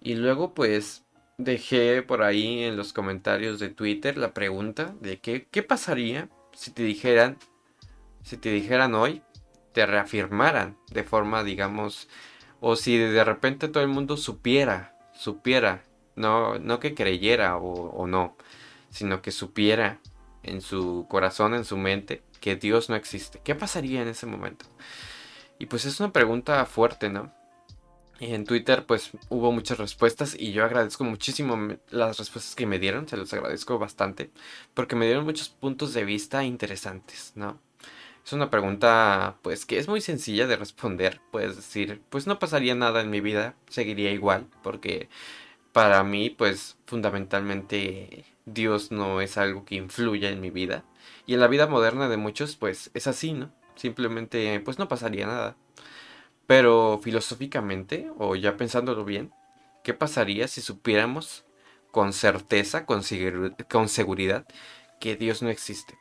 Y 0.00 0.14
luego 0.14 0.54
pues 0.54 1.04
dejé 1.38 2.02
por 2.02 2.22
ahí 2.22 2.62
en 2.64 2.76
los 2.76 2.92
comentarios 2.92 3.58
de 3.58 3.70
Twitter 3.70 4.16
la 4.16 4.34
pregunta 4.34 4.94
de 5.00 5.20
que, 5.20 5.46
qué 5.50 5.62
pasaría 5.62 6.28
si 6.54 6.70
te 6.70 6.82
dijeran, 6.82 7.38
si 8.22 8.36
te 8.36 8.50
dijeran 8.50 8.94
hoy, 8.94 9.22
te 9.72 9.86
reafirmaran 9.86 10.76
de 10.90 11.04
forma 11.04 11.44
digamos, 11.44 12.08
o 12.60 12.76
si 12.76 12.96
de 12.96 13.24
repente 13.24 13.68
todo 13.68 13.82
el 13.82 13.88
mundo 13.88 14.16
supiera, 14.16 14.96
supiera, 15.14 15.82
no, 16.16 16.58
no 16.58 16.80
que 16.80 16.94
creyera 16.94 17.56
o, 17.56 17.90
o 17.90 18.06
no, 18.06 18.36
sino 18.90 19.20
que 19.22 19.32
supiera 19.32 19.98
en 20.42 20.60
su 20.60 21.06
corazón, 21.08 21.54
en 21.54 21.64
su 21.64 21.76
mente, 21.76 22.22
que 22.40 22.56
Dios 22.56 22.88
no 22.88 22.96
existe. 22.96 23.40
¿Qué 23.42 23.54
pasaría 23.54 24.02
en 24.02 24.08
ese 24.08 24.26
momento? 24.26 24.66
Y 25.58 25.66
pues 25.66 25.84
es 25.84 25.98
una 26.00 26.12
pregunta 26.12 26.64
fuerte, 26.66 27.08
¿no? 27.08 27.32
Y 28.24 28.32
en 28.32 28.44
Twitter 28.44 28.86
pues 28.86 29.10
hubo 29.28 29.52
muchas 29.52 29.76
respuestas 29.76 30.34
y 30.38 30.52
yo 30.52 30.64
agradezco 30.64 31.04
muchísimo 31.04 31.76
las 31.90 32.16
respuestas 32.16 32.54
que 32.54 32.64
me 32.64 32.78
dieron, 32.78 33.06
se 33.06 33.18
los 33.18 33.30
agradezco 33.34 33.78
bastante, 33.78 34.30
porque 34.72 34.96
me 34.96 35.04
dieron 35.04 35.26
muchos 35.26 35.50
puntos 35.50 35.92
de 35.92 36.06
vista 36.06 36.42
interesantes, 36.42 37.32
¿no? 37.34 37.60
Es 38.24 38.32
una 38.32 38.48
pregunta 38.48 39.36
pues 39.42 39.66
que 39.66 39.78
es 39.78 39.88
muy 39.88 40.00
sencilla 40.00 40.46
de 40.46 40.56
responder, 40.56 41.20
puedes 41.32 41.56
decir, 41.56 42.00
pues 42.08 42.26
no 42.26 42.38
pasaría 42.38 42.74
nada 42.74 43.02
en 43.02 43.10
mi 43.10 43.20
vida, 43.20 43.56
seguiría 43.68 44.10
igual, 44.10 44.46
porque 44.62 45.10
para 45.72 46.02
mí 46.02 46.30
pues 46.30 46.78
fundamentalmente 46.86 48.24
Dios 48.46 48.90
no 48.90 49.20
es 49.20 49.36
algo 49.36 49.66
que 49.66 49.74
influya 49.74 50.30
en 50.30 50.40
mi 50.40 50.48
vida. 50.48 50.84
Y 51.26 51.34
en 51.34 51.40
la 51.40 51.48
vida 51.48 51.66
moderna 51.66 52.08
de 52.08 52.16
muchos, 52.16 52.56
pues 52.56 52.90
es 52.94 53.06
así, 53.06 53.34
¿no? 53.34 53.52
Simplemente, 53.76 54.60
pues 54.60 54.78
no 54.78 54.88
pasaría 54.88 55.26
nada. 55.26 55.56
Pero 56.46 57.00
filosóficamente, 57.02 58.10
o 58.18 58.36
ya 58.36 58.56
pensándolo 58.56 59.04
bien, 59.04 59.32
¿qué 59.82 59.94
pasaría 59.94 60.48
si 60.48 60.60
supiéramos 60.60 61.44
con 61.90 62.12
certeza, 62.12 62.86
con, 62.86 63.02
con 63.70 63.88
seguridad, 63.88 64.46
que 65.00 65.16
Dios 65.16 65.42
no 65.42 65.48
existe? 65.50 65.98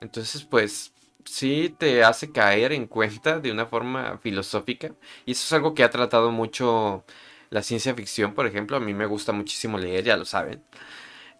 Entonces, 0.00 0.44
pues 0.44 0.92
sí 1.24 1.74
te 1.78 2.04
hace 2.04 2.32
caer 2.32 2.72
en 2.72 2.86
cuenta 2.86 3.40
de 3.40 3.52
una 3.52 3.66
forma 3.66 4.18
filosófica. 4.18 4.94
Y 5.26 5.32
eso 5.32 5.44
es 5.46 5.52
algo 5.52 5.74
que 5.74 5.84
ha 5.84 5.90
tratado 5.90 6.30
mucho 6.30 7.04
la 7.50 7.62
ciencia 7.62 7.94
ficción, 7.94 8.34
por 8.34 8.46
ejemplo. 8.46 8.76
A 8.76 8.80
mí 8.80 8.94
me 8.94 9.06
gusta 9.06 9.32
muchísimo 9.32 9.78
leer, 9.78 10.04
ya 10.04 10.16
lo 10.16 10.24
saben. 10.24 10.62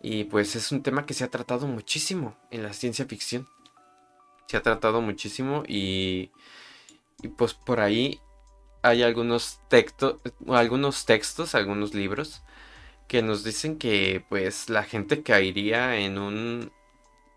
Y 0.03 0.25
pues 0.25 0.57
es 0.57 0.73
un 0.73 0.83
tema 0.83 1.07
que 1.07 1.15
se 1.15 1.25
ha 1.25 1.31
tratado 1.31 1.67
muchísimo 1.67 2.37
en 2.51 2.63
la 2.63 2.73
ciencia 2.73 3.07
ficción. 3.07 3.47
Se 4.47 4.57
ha 4.57 4.63
tratado 4.63 5.01
muchísimo 5.03 5.63
y, 5.67 6.31
y 7.23 7.29
pues 7.29 7.55
por 7.55 7.81
ahí 7.81 8.21
hay 8.83 9.03
algunos, 9.03 9.61
textos 9.69 10.17
algunos 10.49 11.05
textos, 11.05 11.55
algunos 11.55 11.95
libros 11.95 12.43
que 13.09 13.23
nos 13.23 13.45
dicen 13.45 13.79
que 13.79 14.25
pues 14.29 14.69
la 14.71 14.85
gente 14.85 15.23
caería 15.23 15.97
en 15.99 16.19
un, 16.19 16.73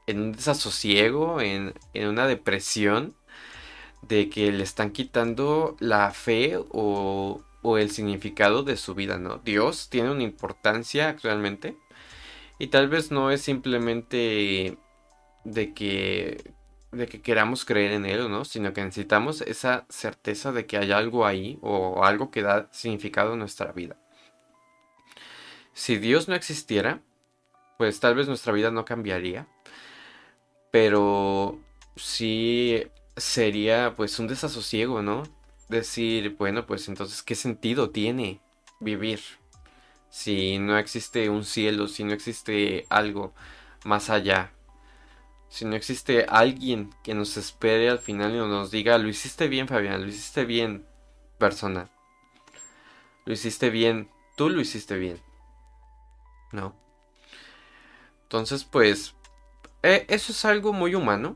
en 0.08 0.22
un 0.22 0.32
desasosiego, 0.34 1.42
en, 1.42 1.74
en 1.94 2.08
una 2.10 2.28
depresión 2.28 3.16
de 4.02 4.30
que 4.30 4.52
le 4.52 4.64
están 4.64 4.92
quitando 4.92 5.78
la 5.80 6.12
fe 6.12 6.58
o, 6.72 7.42
o 7.62 7.78
el 7.78 7.92
significado 7.92 8.64
de 8.64 8.78
su 8.78 8.96
vida, 8.96 9.18
¿no? 9.18 9.38
Dios 9.38 9.90
tiene 9.90 10.12
una 10.12 10.24
importancia 10.24 11.10
actualmente 11.10 11.78
y 12.60 12.68
tal 12.68 12.90
vez 12.90 13.12
no 13.12 13.32
es 13.32 13.42
simplemente 13.42 14.78
de 15.44 15.74
que, 15.74 16.54
de 16.92 17.08
que 17.08 17.22
queramos 17.22 17.66
creer 17.66 17.94
en 17.94 18.06
él, 18.06 18.30
¿no? 18.30 18.46
Sino 18.46 18.74
que 18.74 18.84
necesitamos 18.84 19.42
esa 19.42 19.86
certeza 19.90 20.52
de 20.52 20.66
que 20.66 20.78
hay 20.78 20.92
algo 20.92 21.26
ahí 21.26 21.58
o 21.62 22.04
algo 22.04 22.32
que 22.32 22.42
da 22.42 22.70
significado 22.72 23.34
a 23.34 23.38
nuestra 23.38 23.72
vida. 23.72 23.98
Si 25.74 25.98
Dios 25.98 26.28
no 26.28 26.36
existiera, 26.36 27.02
pues 27.78 28.00
tal 28.00 28.16
vez 28.16 28.28
nuestra 28.28 28.54
vida 28.54 28.72
no 28.72 28.86
cambiaría. 28.86 29.48
Pero 30.72 31.60
sí 31.96 32.84
sería 33.18 33.94
pues 33.96 34.20
un 34.20 34.28
desasosiego, 34.28 35.02
¿no? 35.02 35.24
Decir, 35.70 36.36
bueno, 36.38 36.66
pues 36.66 36.88
entonces, 36.90 37.24
¿qué 37.24 37.36
sentido 37.36 37.92
tiene 37.92 38.42
vivir? 38.80 39.22
si 40.12 40.60
no 40.60 40.78
existe 40.78 41.30
un 41.30 41.44
cielo, 41.46 41.88
si 41.88 42.04
no 42.04 42.14
existe 42.14 42.86
algo 42.90 43.34
más 43.86 44.10
allá, 44.12 44.52
si 45.52 45.66
no 45.66 45.76
existe 45.76 46.26
alguien 46.30 46.90
que 47.04 47.14
nos 47.14 47.36
espere 47.36 47.90
al 47.90 48.00
final 48.00 48.34
y 48.34 48.38
nos 48.38 48.72
diga, 48.72 48.98
lo 48.98 49.10
hiciste 49.10 49.50
bien 49.50 49.68
Fabián, 49.68 50.02
lo 50.02 50.08
hiciste 50.08 50.46
bien 50.46 50.88
persona, 51.38 51.90
lo 53.26 53.34
hiciste 53.34 53.70
bien, 53.70 54.10
tú 54.38 54.50
lo 54.50 54.62
hiciste 54.62 54.98
bien, 54.98 55.20
¿no? 56.54 56.74
Entonces 58.24 58.64
pues, 58.64 59.14
eh, 59.84 60.06
eso 60.08 60.32
es 60.32 60.46
algo 60.46 60.72
muy 60.72 60.96
humano, 60.96 61.36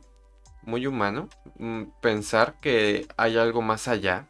muy 0.62 0.88
humano, 0.88 1.28
mm, 1.60 1.84
pensar 2.00 2.58
que 2.62 3.10
hay 3.18 3.38
algo 3.38 3.62
más 3.62 3.90
allá 3.90 4.30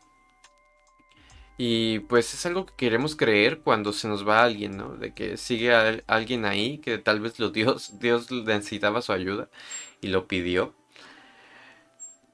y 1.58 2.00
pues 2.00 2.34
es 2.34 2.46
algo 2.46 2.66
que 2.66 2.74
queremos 2.76 3.16
creer 3.16 3.60
cuando 3.60 3.94
se 3.94 4.08
nos 4.08 4.28
va 4.28 4.44
alguien, 4.44 4.78
¿no? 4.78 4.96
De 4.96 5.14
que 5.14 5.38
sigue 5.38 5.74
alguien 6.08 6.46
ahí, 6.46 6.80
que 6.80 6.98
tal 6.98 7.22
vez 7.22 7.40
lo 7.40 7.50
Dios, 7.50 7.94
Dios 8.00 8.32
necesitaba 8.32 9.02
su 9.02 9.14
ayuda 9.14 9.50
y 10.02 10.08
lo 10.08 10.28
pidió. 10.28 10.76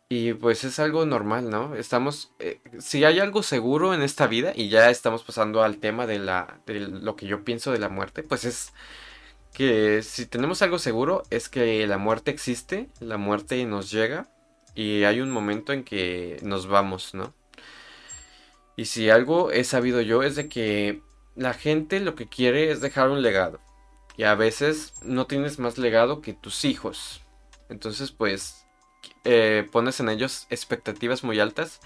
Y 0.10 0.34
pues 0.34 0.66
es 0.66 0.78
algo 0.80 1.06
normal, 1.06 1.50
¿no? 1.50 1.76
Estamos, 1.76 2.34
eh, 2.40 2.60
si 2.80 3.06
hay 3.06 3.20
algo 3.20 3.44
seguro 3.44 3.94
en 3.94 4.02
esta 4.02 4.28
vida, 4.28 4.52
y 4.54 4.68
ya 4.68 4.90
estamos 4.90 5.24
pasando 5.24 5.64
al 5.64 5.78
tema 5.78 6.06
de, 6.06 6.20
la, 6.20 6.60
de 6.66 6.82
lo 6.82 7.16
que 7.16 7.28
yo 7.28 7.46
pienso 7.46 7.72
de 7.72 7.80
la 7.80 7.88
muerte, 7.88 8.22
pues 8.22 8.44
es 8.44 8.74
que 9.54 10.02
si 10.04 10.26
tenemos 10.26 10.62
algo 10.62 10.80
seguro 10.80 11.24
es 11.30 11.50
que 11.50 11.86
la 11.88 11.98
muerte 11.98 12.32
existe, 12.32 12.90
la 13.00 13.18
muerte 13.18 13.64
nos 13.66 13.92
llega 13.92 14.30
y 14.76 15.04
hay 15.04 15.22
un 15.22 15.32
momento 15.32 15.74
en 15.74 15.84
que 15.84 16.40
nos 16.44 16.68
vamos, 16.68 17.14
¿no? 17.14 17.34
Y 18.76 18.86
si 18.86 19.10
algo 19.10 19.52
he 19.52 19.64
sabido 19.64 20.02
yo 20.02 20.24
es 20.24 20.36
de 20.36 20.50
que 20.50 21.02
la 21.36 21.54
gente 21.54 22.00
lo 22.00 22.16
que 22.16 22.28
quiere 22.28 22.72
es 22.72 22.82
dejar 22.82 23.10
un 23.10 23.22
legado. 23.22 23.60
Y 24.18 24.24
a 24.24 24.36
veces 24.36 24.94
no 25.04 25.28
tienes 25.28 25.60
más 25.60 25.78
legado 25.78 26.22
que 26.22 26.34
tus 26.34 26.66
hijos. 26.66 27.22
Entonces 27.70 28.12
pues 28.12 28.66
eh, 29.24 29.68
pones 29.72 30.00
en 30.00 30.10
ellos 30.10 30.48
expectativas 30.50 31.24
muy 31.24 31.40
altas 31.40 31.80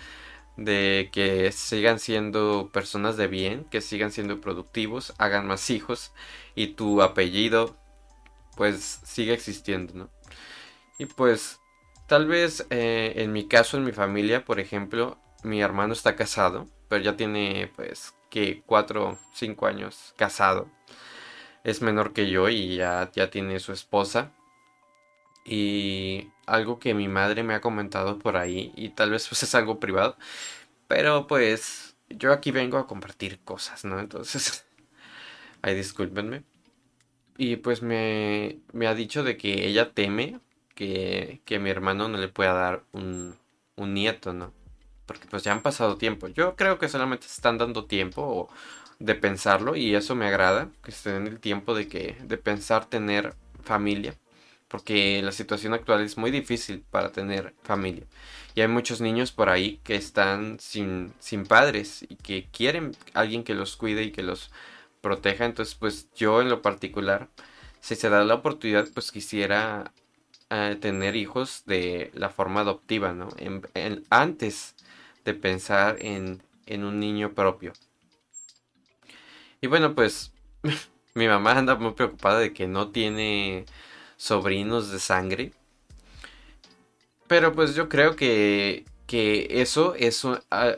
de 0.57 1.09
que 1.11 1.51
sigan 1.51 1.99
siendo 1.99 2.69
personas 2.71 3.17
de 3.17 3.27
bien, 3.27 3.65
que 3.65 3.81
sigan 3.81 4.11
siendo 4.11 4.39
productivos, 4.39 5.13
hagan 5.17 5.47
más 5.47 5.69
hijos 5.69 6.13
y 6.55 6.67
tu 6.67 7.01
apellido 7.01 7.75
pues 8.55 9.01
sigue 9.03 9.33
existiendo, 9.33 9.93
¿no? 9.93 10.09
Y 10.97 11.07
pues 11.07 11.59
tal 12.07 12.25
vez 12.27 12.65
eh, 12.69 13.13
en 13.17 13.33
mi 13.33 13.47
caso, 13.47 13.77
en 13.77 13.83
mi 13.83 13.91
familia, 13.91 14.45
por 14.45 14.59
ejemplo, 14.59 15.17
mi 15.43 15.61
hermano 15.61 15.93
está 15.93 16.15
casado 16.15 16.69
ya 16.97 17.17
tiene 17.17 17.71
pues 17.75 18.15
que 18.29 18.63
4 18.65 19.09
o 19.11 19.17
5 19.33 19.67
años 19.67 20.13
casado. 20.17 20.69
Es 21.63 21.81
menor 21.81 22.13
que 22.13 22.29
yo 22.29 22.49
y 22.49 22.75
ya, 22.77 23.11
ya 23.13 23.29
tiene 23.29 23.59
su 23.59 23.73
esposa. 23.73 24.31
Y 25.45 26.29
algo 26.47 26.79
que 26.79 26.93
mi 26.93 27.07
madre 27.07 27.43
me 27.43 27.53
ha 27.55 27.61
comentado 27.61 28.19
por 28.19 28.37
ahí, 28.37 28.73
y 28.75 28.89
tal 28.89 29.11
vez 29.11 29.27
pues 29.27 29.43
es 29.43 29.55
algo 29.55 29.79
privado, 29.79 30.17
pero 30.87 31.27
pues 31.27 31.95
yo 32.09 32.33
aquí 32.33 32.51
vengo 32.51 32.77
a 32.77 32.87
compartir 32.87 33.39
cosas, 33.43 33.85
¿no? 33.85 33.99
Entonces, 33.99 34.65
ahí 35.61 35.75
discúlpenme. 35.75 36.43
Y 37.37 37.57
pues 37.57 37.81
me, 37.81 38.59
me 38.73 38.87
ha 38.87 38.95
dicho 38.95 39.23
de 39.23 39.37
que 39.37 39.67
ella 39.67 39.93
teme 39.93 40.39
que, 40.75 41.41
que 41.45 41.59
mi 41.59 41.69
hermano 41.69 42.07
no 42.07 42.17
le 42.17 42.29
pueda 42.29 42.53
dar 42.53 42.83
un, 42.93 43.37
un 43.75 43.93
nieto, 43.93 44.33
¿no? 44.33 44.53
Porque 45.05 45.27
pues 45.29 45.43
ya 45.43 45.51
han 45.51 45.61
pasado 45.61 45.97
tiempo. 45.97 46.27
Yo 46.27 46.55
creo 46.55 46.79
que 46.79 46.89
solamente 46.89 47.27
están 47.27 47.57
dando 47.57 47.85
tiempo 47.85 48.49
de 48.99 49.15
pensarlo 49.15 49.75
y 49.75 49.95
eso 49.95 50.15
me 50.15 50.27
agrada, 50.27 50.69
que 50.83 50.93
den 51.09 51.27
el 51.27 51.39
tiempo 51.39 51.75
de 51.75 51.87
que 51.87 52.17
de 52.23 52.37
pensar 52.37 52.85
tener 52.85 53.35
familia, 53.63 54.15
porque 54.67 55.21
la 55.21 55.31
situación 55.31 55.73
actual 55.73 56.01
es 56.01 56.17
muy 56.17 56.31
difícil 56.31 56.83
para 56.89 57.11
tener 57.11 57.53
familia. 57.63 58.05
Y 58.55 58.61
hay 58.61 58.67
muchos 58.69 59.01
niños 59.01 59.31
por 59.31 59.49
ahí 59.49 59.81
que 59.83 59.95
están 59.95 60.59
sin, 60.59 61.13
sin 61.19 61.45
padres 61.45 62.05
y 62.07 62.15
que 62.15 62.47
quieren 62.51 62.95
alguien 63.13 63.43
que 63.43 63.53
los 63.53 63.75
cuide 63.75 64.03
y 64.03 64.11
que 64.11 64.23
los 64.23 64.49
proteja. 65.01 65.45
Entonces, 65.45 65.75
pues 65.75 66.09
yo 66.15 66.41
en 66.41 66.49
lo 66.49 66.61
particular, 66.61 67.27
si 67.81 67.95
se 67.95 68.09
da 68.09 68.23
la 68.23 68.35
oportunidad, 68.35 68.87
pues 68.93 69.11
quisiera 69.11 69.91
eh, 70.49 70.77
tener 70.79 71.15
hijos 71.15 71.63
de 71.65 72.11
la 72.13 72.29
forma 72.29 72.61
adoptiva, 72.61 73.13
¿no? 73.13 73.29
antes 74.09 74.75
de 75.25 75.33
pensar 75.33 75.97
en, 75.99 76.41
un 76.67 76.99
niño 76.99 77.33
propio. 77.33 77.73
Y 79.61 79.67
bueno, 79.67 79.95
pues 79.95 80.31
mi 81.13 81.27
mamá 81.27 81.51
anda 81.57 81.75
muy 81.75 81.93
preocupada 81.93 82.39
de 82.39 82.53
que 82.53 82.67
no 82.67 82.89
tiene 82.89 83.65
sobrinos 84.17 84.91
de 84.91 84.99
sangre. 84.99 85.51
Pero 87.27 87.53
pues 87.53 87.75
yo 87.75 87.89
creo 87.89 88.15
que, 88.15 88.85
que 89.07 89.47
eso 89.61 89.95
es, 89.95 90.23
ah, 90.51 90.75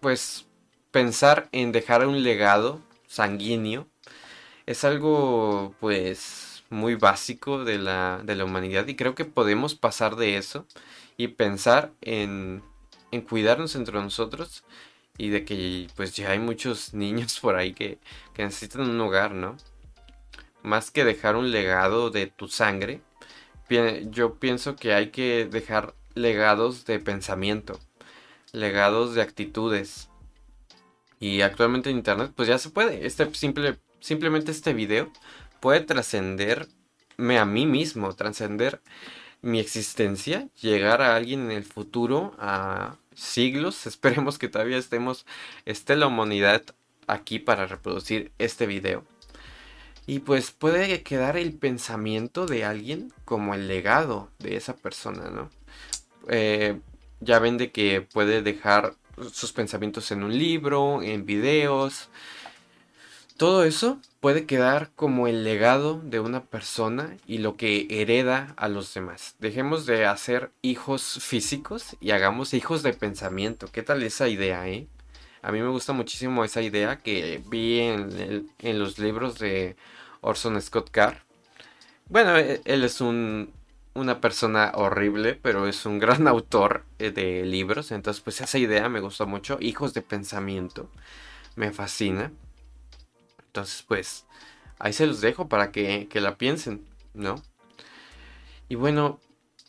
pues, 0.00 0.46
pensar 0.90 1.48
en 1.52 1.72
dejar 1.72 2.06
un 2.06 2.22
legado 2.22 2.80
sanguíneo 3.06 3.86
es 4.64 4.84
algo, 4.84 5.74
pues, 5.80 6.64
muy 6.70 6.94
básico 6.96 7.64
de 7.64 7.78
la, 7.78 8.20
de 8.24 8.34
la 8.34 8.44
humanidad 8.44 8.86
y 8.88 8.96
creo 8.96 9.14
que 9.14 9.24
podemos 9.24 9.74
pasar 9.74 10.16
de 10.16 10.36
eso 10.36 10.66
y 11.16 11.28
pensar 11.28 11.92
en, 12.00 12.62
en 13.10 13.22
cuidarnos 13.22 13.74
entre 13.76 13.94
nosotros 13.94 14.64
y 15.18 15.30
de 15.30 15.44
que 15.44 15.88
pues 15.96 16.14
ya 16.14 16.30
hay 16.30 16.38
muchos 16.38 16.94
niños 16.94 17.40
por 17.40 17.56
ahí 17.56 17.72
que, 17.72 17.98
que 18.34 18.42
necesitan 18.44 18.82
un 18.82 19.00
hogar, 19.00 19.32
¿no? 19.32 19.56
Más 20.62 20.90
que 20.90 21.04
dejar 21.04 21.36
un 21.36 21.50
legado 21.50 22.10
de 22.10 22.26
tu 22.26 22.48
sangre, 22.48 23.00
yo 24.10 24.34
pienso 24.34 24.76
que 24.76 24.94
hay 24.94 25.10
que 25.10 25.46
dejar 25.50 25.94
legados 26.14 26.84
de 26.86 26.98
pensamiento, 26.98 27.78
legados 28.52 29.14
de 29.14 29.22
actitudes. 29.22 30.08
Y 31.18 31.40
actualmente 31.40 31.90
en 31.90 31.96
internet 31.96 32.32
pues 32.34 32.48
ya 32.48 32.58
se 32.58 32.70
puede. 32.70 33.06
Este 33.06 33.32
simple, 33.34 33.78
simplemente 34.00 34.50
este 34.50 34.74
video 34.74 35.10
puede 35.60 35.80
trascenderme 35.80 37.38
a 37.38 37.44
mí 37.44 37.66
mismo, 37.66 38.14
trascender 38.14 38.80
mi 39.42 39.60
existencia, 39.60 40.48
llegar 40.60 41.02
a 41.02 41.16
alguien 41.16 41.42
en 41.42 41.50
el 41.52 41.64
futuro, 41.64 42.34
a 42.38 42.96
siglos, 43.14 43.86
esperemos 43.88 44.38
que 44.38 44.48
todavía 44.48 44.78
estemos, 44.78 45.26
esté 45.64 45.96
la 45.96 46.06
humanidad 46.06 46.62
aquí 47.06 47.38
para 47.38 47.66
reproducir 47.66 48.32
este 48.38 48.66
video. 48.66 49.04
Y 50.08 50.20
pues 50.20 50.52
puede 50.52 51.02
quedar 51.02 51.36
el 51.36 51.52
pensamiento 51.52 52.46
de 52.46 52.64
alguien 52.64 53.12
como 53.24 53.54
el 53.54 53.66
legado 53.66 54.30
de 54.38 54.56
esa 54.56 54.76
persona, 54.76 55.30
¿no? 55.30 55.50
Eh, 56.28 56.78
ya 57.20 57.40
ven 57.40 57.58
de 57.58 57.72
que 57.72 58.02
puede 58.02 58.42
dejar 58.42 58.94
sus 59.32 59.52
pensamientos 59.52 60.10
en 60.12 60.22
un 60.22 60.36
libro, 60.36 61.02
en 61.02 61.26
videos. 61.26 62.08
Todo 63.36 63.64
eso 63.64 64.00
puede 64.20 64.46
quedar 64.46 64.90
como 64.96 65.28
el 65.28 65.44
legado 65.44 66.00
de 66.02 66.20
una 66.20 66.44
persona 66.44 67.18
y 67.26 67.36
lo 67.38 67.58
que 67.58 67.86
hereda 67.90 68.54
a 68.56 68.68
los 68.68 68.94
demás. 68.94 69.36
Dejemos 69.40 69.84
de 69.84 70.06
hacer 70.06 70.52
hijos 70.62 71.18
físicos 71.20 71.96
y 72.00 72.12
hagamos 72.12 72.54
hijos 72.54 72.82
de 72.82 72.94
pensamiento. 72.94 73.68
¿Qué 73.70 73.82
tal 73.82 74.02
esa 74.02 74.28
idea, 74.28 74.66
eh? 74.68 74.86
A 75.42 75.52
mí 75.52 75.60
me 75.60 75.68
gusta 75.68 75.92
muchísimo 75.92 76.44
esa 76.44 76.62
idea 76.62 76.96
que 76.96 77.42
vi 77.48 77.80
en, 77.80 78.78
los 78.78 78.98
libros 78.98 79.38
de 79.38 79.76
Orson 80.22 80.60
Scott 80.62 80.90
Card. 80.90 81.18
Bueno, 82.08 82.38
e, 82.38 82.62
él 82.64 82.84
es 82.84 83.02
un, 83.02 83.52
una 83.92 84.22
persona 84.22 84.72
horrible, 84.74 85.34
pero 85.34 85.66
es 85.68 85.84
un 85.84 85.98
gran 85.98 86.26
autor 86.28 86.84
eh, 86.98 87.10
de 87.10 87.44
libros. 87.44 87.92
Entonces, 87.92 88.22
pues 88.22 88.40
esa 88.40 88.56
idea 88.56 88.88
me 88.88 89.00
gustó 89.00 89.26
mucho. 89.26 89.58
Hijos 89.60 89.92
de 89.92 90.00
pensamiento. 90.00 90.88
Me 91.54 91.70
fascina. 91.70 92.32
Entonces, 93.56 93.82
pues, 93.88 94.26
ahí 94.78 94.92
se 94.92 95.06
los 95.06 95.22
dejo 95.22 95.48
para 95.48 95.72
que, 95.72 96.08
que 96.08 96.20
la 96.20 96.36
piensen, 96.36 96.86
¿no? 97.14 97.42
Y 98.68 98.74
bueno, 98.74 99.18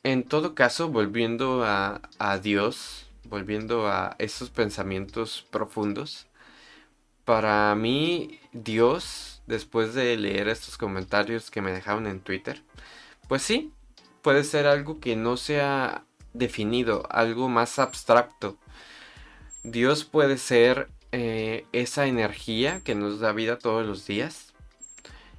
en 0.04 0.23
todo 0.23 0.56
caso, 0.56 0.89
volviendo 0.89 1.63
a, 1.63 2.02
a 2.19 2.38
Dios, 2.38 3.08
volviendo 3.23 3.88
a 3.88 4.17
esos 4.19 4.50
pensamientos 4.50 5.47
profundos, 5.52 6.28
para 7.23 7.73
mí 7.76 8.41
Dios 8.52 9.41
después 9.47 9.93
de 9.93 10.17
leer 10.17 10.50
estos 10.50 10.78
comentarios 10.78 11.50
que 11.50 11.62
me 11.62 11.71
dejaron 11.71 12.08
en 12.08 12.19
Twitter, 12.19 12.62
pues 13.30 13.41
sí, 13.41 13.71
puede 14.21 14.43
ser 14.43 14.67
algo 14.67 15.00
que 15.00 15.15
no 15.15 15.38
sea 15.38 16.04
definido, 16.34 17.08
algo 17.10 17.47
más 17.47 17.80
abstracto. 17.80 18.58
Dios 19.63 20.04
puede 20.04 20.38
ser 20.38 20.89
eh, 21.19 21.65
esa 21.71 22.06
energía 22.06 22.82
que 22.84 22.93
nos 22.93 23.19
da 23.19 23.32
vida 23.32 23.58
todos 23.58 23.84
los 23.84 24.06
días 24.06 24.53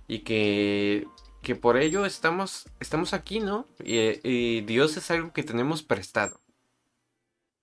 y 0.09 0.21
que, 0.21 1.07
que 1.41 1.55
por 1.55 1.77
ello 1.77 2.05
estamos, 2.05 2.67
estamos 2.81 3.15
aquí, 3.15 3.39
¿no? 3.39 3.65
Y, 3.85 4.19
y 4.29 4.63
Dios 4.63 4.97
es 4.97 5.09
algo 5.13 5.33
que 5.33 5.45
tenemos 5.45 5.85
prestado. 5.85 6.41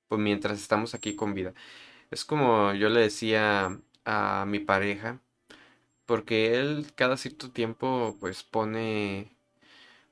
Pues 0.08 0.22
mientras 0.22 0.62
estamos 0.62 0.96
aquí 0.96 1.16
con 1.16 1.34
vida. 1.34 1.54
Es 2.10 2.24
como 2.26 2.74
yo 2.74 2.90
le 2.90 3.02
decía 3.02 3.78
a 4.06 4.46
mi 4.48 4.60
pareja 4.60 5.20
porque 6.06 6.58
él 6.60 6.88
cada 6.96 7.18
cierto 7.18 7.52
tiempo 7.52 8.16
pues 8.22 8.44
pone 8.44 9.36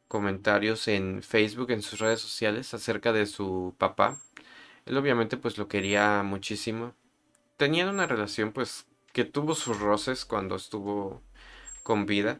comentarios 0.09 0.87
en 0.89 1.23
Facebook, 1.23 1.71
en 1.71 1.81
sus 1.83 1.99
redes 1.99 2.19
sociales 2.21 2.73
acerca 2.73 3.13
de 3.13 3.27
su 3.27 3.75
papá. 3.77 4.19
Él 4.85 4.97
obviamente 4.97 5.37
pues 5.37 5.57
lo 5.57 5.67
quería 5.69 6.23
muchísimo. 6.23 6.95
Tenían 7.57 7.89
una 7.89 8.07
relación 8.07 8.51
pues 8.51 8.85
que 9.11 9.25
tuvo 9.25 9.55
sus 9.55 9.79
roces 9.79 10.25
cuando 10.25 10.55
estuvo 10.55 11.21
con 11.83 12.05
vida. 12.05 12.39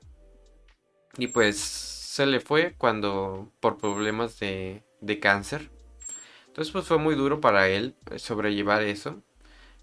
Y 1.17 1.27
pues 1.27 1.57
se 1.59 2.25
le 2.25 2.39
fue 2.39 2.75
cuando 2.77 3.51
por 3.59 3.77
problemas 3.77 4.39
de, 4.39 4.83
de 5.01 5.19
cáncer. 5.19 5.69
Entonces 6.47 6.71
pues 6.71 6.85
fue 6.85 6.97
muy 6.97 7.15
duro 7.15 7.41
para 7.41 7.67
él 7.67 7.95
sobrellevar 8.17 8.83
eso. 8.83 9.21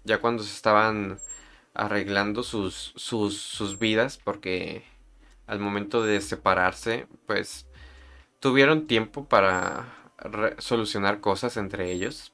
Ya 0.03 0.19
cuando 0.19 0.43
se 0.43 0.53
estaban 0.53 1.19
arreglando 1.73 2.43
sus, 2.43 2.93
sus, 2.95 3.37
sus 3.37 3.79
vidas 3.79 4.17
porque 4.17 4.83
al 5.47 5.59
momento 5.59 6.03
de 6.03 6.19
separarse 6.21 7.07
pues 7.27 7.67
tuvieron 8.39 8.87
tiempo 8.87 9.25
para 9.25 9.93
solucionar 10.57 11.21
cosas 11.21 11.57
entre 11.57 11.91
ellos. 11.91 12.33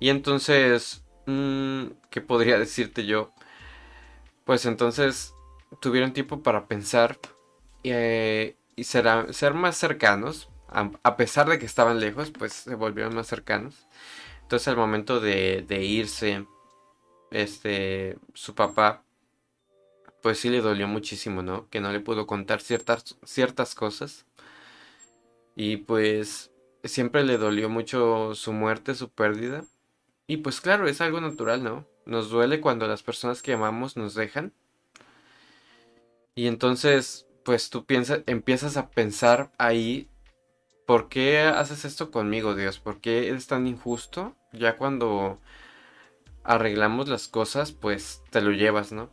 Y 0.00 0.10
entonces, 0.10 1.03
mm, 1.26 1.84
¿qué 2.10 2.20
podría 2.20 2.58
decirte 2.58 3.06
yo? 3.06 3.32
Pues 4.44 4.66
entonces 4.66 5.34
tuvieron 5.80 6.12
tiempo 6.12 6.42
para 6.42 6.66
pensar 6.66 7.18
eh, 7.82 8.56
y 8.76 8.84
ser, 8.84 9.32
ser 9.34 9.54
más 9.54 9.76
cercanos. 9.76 10.50
A, 10.68 11.16
pesar 11.16 11.48
de 11.48 11.60
que 11.60 11.66
estaban 11.66 12.00
lejos, 12.00 12.32
pues 12.32 12.52
se 12.52 12.74
volvieron 12.74 13.14
más 13.14 13.28
cercanos. 13.28 13.86
Entonces 14.42 14.66
al 14.68 14.76
momento 14.76 15.20
de, 15.20 15.64
de 15.68 15.84
irse 15.84 16.46
este, 17.30 18.18
su 18.34 18.54
papá, 18.56 19.04
pues 20.22 20.40
sí 20.40 20.48
le 20.48 20.62
dolió 20.62 20.88
muchísimo, 20.88 21.42
¿no? 21.42 21.68
Que 21.68 21.80
no 21.80 21.92
le 21.92 22.00
pudo 22.00 22.26
contar 22.26 22.60
ciertas, 22.60 23.16
ciertas 23.24 23.74
cosas. 23.74 24.26
Y 25.56 25.78
pues 25.78 26.50
siempre 26.82 27.24
le 27.24 27.38
dolió 27.38 27.68
mucho 27.68 28.34
su 28.34 28.52
muerte, 28.52 28.94
su 28.94 29.10
pérdida. 29.10 29.64
Y 30.26 30.38
pues 30.38 30.60
claro, 30.60 30.88
es 30.88 31.00
algo 31.00 31.20
natural, 31.20 31.62
¿no? 31.62 31.86
Nos 32.06 32.30
duele 32.30 32.60
cuando 32.60 32.86
las 32.86 33.02
personas 33.02 33.42
que 33.42 33.52
amamos 33.52 33.96
nos 33.96 34.14
dejan. 34.14 34.52
Y 36.34 36.46
entonces, 36.46 37.26
pues 37.44 37.70
tú 37.70 37.84
piensas, 37.84 38.22
empiezas 38.26 38.76
a 38.76 38.90
pensar 38.90 39.52
ahí, 39.58 40.08
¿por 40.86 41.08
qué 41.08 41.40
haces 41.40 41.84
esto 41.84 42.10
conmigo, 42.10 42.54
Dios? 42.54 42.78
¿Por 42.78 43.00
qué 43.00 43.30
es 43.30 43.46
tan 43.46 43.66
injusto? 43.66 44.34
Ya 44.52 44.76
cuando 44.76 45.38
arreglamos 46.42 47.08
las 47.08 47.28
cosas, 47.28 47.72
pues 47.72 48.22
te 48.30 48.40
lo 48.40 48.50
llevas, 48.50 48.92
¿no? 48.92 49.10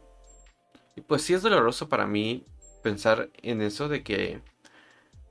Y 0.95 1.01
pues 1.01 1.21
sí 1.21 1.33
es 1.33 1.41
doloroso 1.41 1.89
para 1.89 2.07
mí 2.07 2.45
pensar 2.83 3.29
en 3.41 3.61
eso 3.61 3.87
de 3.87 4.03
que 4.03 4.41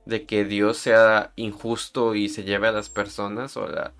de 0.05 0.25
que 0.25 0.45
Dios 0.45 0.77
sea 0.77 1.31
injusto 1.35 2.15
y 2.15 2.27
se 2.27 2.43
lleve 2.43 2.67
a 2.67 2.71
las 2.71 2.89
personas 2.89 3.55
o 3.55 3.67
la 3.67 3.93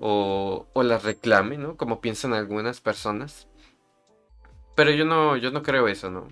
o, 0.00 0.66
las 0.82 1.04
reclame, 1.04 1.58
¿no? 1.58 1.76
Como 1.76 2.00
piensan 2.00 2.34
algunas 2.34 2.80
personas. 2.80 3.48
Pero 4.74 4.90
yo 4.90 5.04
no 5.04 5.36
yo 5.36 5.50
no 5.50 5.62
creo 5.62 5.88
eso, 5.88 6.10
¿no? 6.10 6.28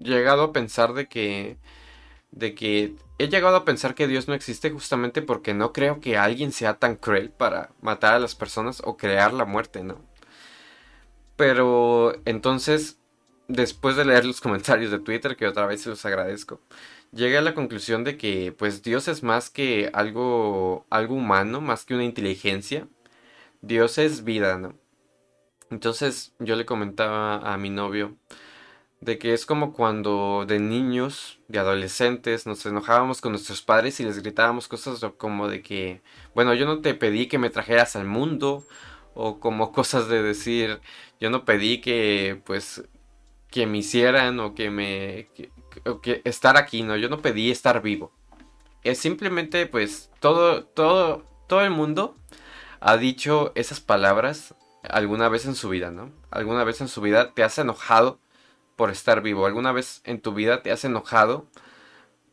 He 0.00 0.04
llegado 0.04 0.44
a 0.44 0.52
pensar 0.52 0.94
de 0.94 1.08
que 1.08 1.58
de 2.32 2.54
que 2.54 2.96
he 3.18 3.28
llegado 3.28 3.56
a 3.56 3.64
pensar 3.64 3.94
que 3.94 4.08
Dios 4.08 4.28
no 4.28 4.34
existe 4.34 4.70
justamente 4.70 5.22
porque 5.22 5.54
no 5.54 5.72
creo 5.72 6.00
que 6.00 6.16
alguien 6.18 6.52
sea 6.52 6.78
tan 6.78 6.96
cruel 6.96 7.30
para 7.30 7.70
matar 7.80 8.14
a 8.14 8.18
las 8.18 8.34
personas 8.34 8.82
o 8.84 8.96
crear 8.96 9.32
la 9.32 9.44
muerte, 9.44 9.84
¿no? 9.84 10.00
Pero 11.36 12.14
entonces, 12.24 12.98
después 13.48 13.96
de 13.96 14.04
leer 14.04 14.24
los 14.24 14.40
comentarios 14.42 14.90
de 14.90 14.98
Twitter, 14.98 15.36
que 15.36 15.46
otra 15.46 15.66
vez 15.66 15.82
se 15.82 15.90
los 15.90 16.04
agradezco, 16.04 16.60
llegué 17.12 17.38
a 17.38 17.42
la 17.42 17.54
conclusión 17.54 18.04
de 18.04 18.16
que 18.16 18.52
pues 18.52 18.82
Dios 18.82 19.08
es 19.08 19.22
más 19.22 19.50
que 19.50 19.90
algo, 19.94 20.86
algo 20.90 21.14
humano, 21.14 21.60
más 21.60 21.84
que 21.84 21.94
una 21.94 22.04
inteligencia. 22.04 22.88
Dios 23.66 23.98
es 23.98 24.24
vida, 24.24 24.58
¿no? 24.58 24.74
Entonces 25.70 26.34
yo 26.38 26.54
le 26.56 26.66
comentaba 26.66 27.38
a 27.38 27.56
mi 27.56 27.70
novio 27.70 28.16
de 29.00 29.18
que 29.18 29.32
es 29.34 29.46
como 29.46 29.72
cuando 29.72 30.44
de 30.46 30.58
niños, 30.58 31.40
de 31.48 31.58
adolescentes, 31.58 32.46
nos 32.46 32.64
enojábamos 32.66 33.20
con 33.20 33.32
nuestros 33.32 33.62
padres 33.62 34.00
y 34.00 34.04
les 34.04 34.20
gritábamos 34.20 34.68
cosas 34.68 35.00
como 35.16 35.48
de 35.48 35.62
que, 35.62 36.02
bueno, 36.34 36.54
yo 36.54 36.66
no 36.66 36.80
te 36.80 36.94
pedí 36.94 37.26
que 37.26 37.38
me 37.38 37.50
trajeras 37.50 37.96
al 37.96 38.06
mundo, 38.06 38.66
o 39.14 39.40
como 39.40 39.72
cosas 39.72 40.08
de 40.08 40.22
decir, 40.22 40.80
yo 41.20 41.30
no 41.30 41.44
pedí 41.44 41.80
que 41.80 42.40
pues 42.44 42.84
que 43.50 43.66
me 43.66 43.78
hicieran 43.78 44.40
o 44.40 44.54
que 44.54 44.70
me 44.70 45.28
que, 46.02 46.22
estar 46.24 46.56
aquí, 46.56 46.82
no, 46.82 46.96
yo 46.96 47.08
no 47.08 47.20
pedí 47.22 47.50
estar 47.50 47.82
vivo. 47.82 48.12
Es 48.82 48.98
simplemente, 48.98 49.66
pues, 49.66 50.10
todo, 50.20 50.64
todo, 50.64 51.24
todo 51.48 51.62
el 51.62 51.70
mundo 51.70 52.16
ha 52.86 52.98
dicho 52.98 53.50
esas 53.54 53.80
palabras 53.80 54.54
alguna 54.82 55.30
vez 55.30 55.46
en 55.46 55.54
su 55.54 55.70
vida, 55.70 55.90
¿no? 55.90 56.12
Alguna 56.30 56.64
vez 56.64 56.82
en 56.82 56.88
su 56.88 57.00
vida 57.00 57.32
te 57.32 57.42
has 57.42 57.58
enojado 57.58 58.20
por 58.76 58.90
estar 58.90 59.22
vivo. 59.22 59.46
Alguna 59.46 59.72
vez 59.72 60.02
en 60.04 60.20
tu 60.20 60.34
vida 60.34 60.62
te 60.62 60.70
has 60.70 60.84
enojado 60.84 61.46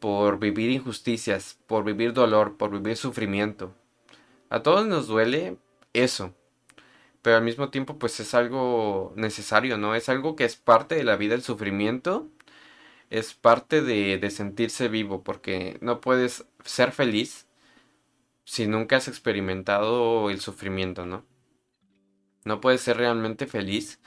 por 0.02 0.40
vivir 0.40 0.70
injusticias, 0.70 1.58
por 1.68 1.86
vivir 1.86 2.12
dolor, 2.12 2.58
por 2.58 2.70
vivir 2.70 2.98
sufrimiento. 2.98 3.74
A 4.50 4.62
todos 4.62 4.86
nos 4.86 5.08
duele 5.08 5.56
eso. 5.94 6.34
Pero 7.22 7.38
al 7.38 7.44
mismo 7.44 7.70
tiempo, 7.70 7.98
pues 7.98 8.20
es 8.20 8.34
algo 8.34 9.14
necesario, 9.16 9.78
¿no? 9.78 9.96
Es 9.96 10.10
algo 10.10 10.36
que 10.36 10.44
es 10.44 10.58
parte 10.58 10.96
de 10.96 11.06
la 11.06 11.16
vida, 11.16 11.34
el 11.34 11.44
sufrimiento. 11.44 12.28
Es 13.10 13.34
parte 13.34 13.82
de, 13.82 14.30
sentirse 14.32 14.90
vivo, 14.90 15.24
porque 15.24 15.78
no 15.80 16.02
puedes 16.02 16.46
ser 16.66 16.92
feliz 16.92 17.48
si 18.44 18.68
nunca 18.68 18.98
has 18.98 19.08
experimentado 19.08 20.30
el 20.30 20.40
sufrimiento, 20.40 21.06
¿no? 21.06 21.26
No 22.44 22.60
puedes 22.60 22.82
ser 22.82 22.98
realmente 22.98 23.48
feliz 23.48 24.00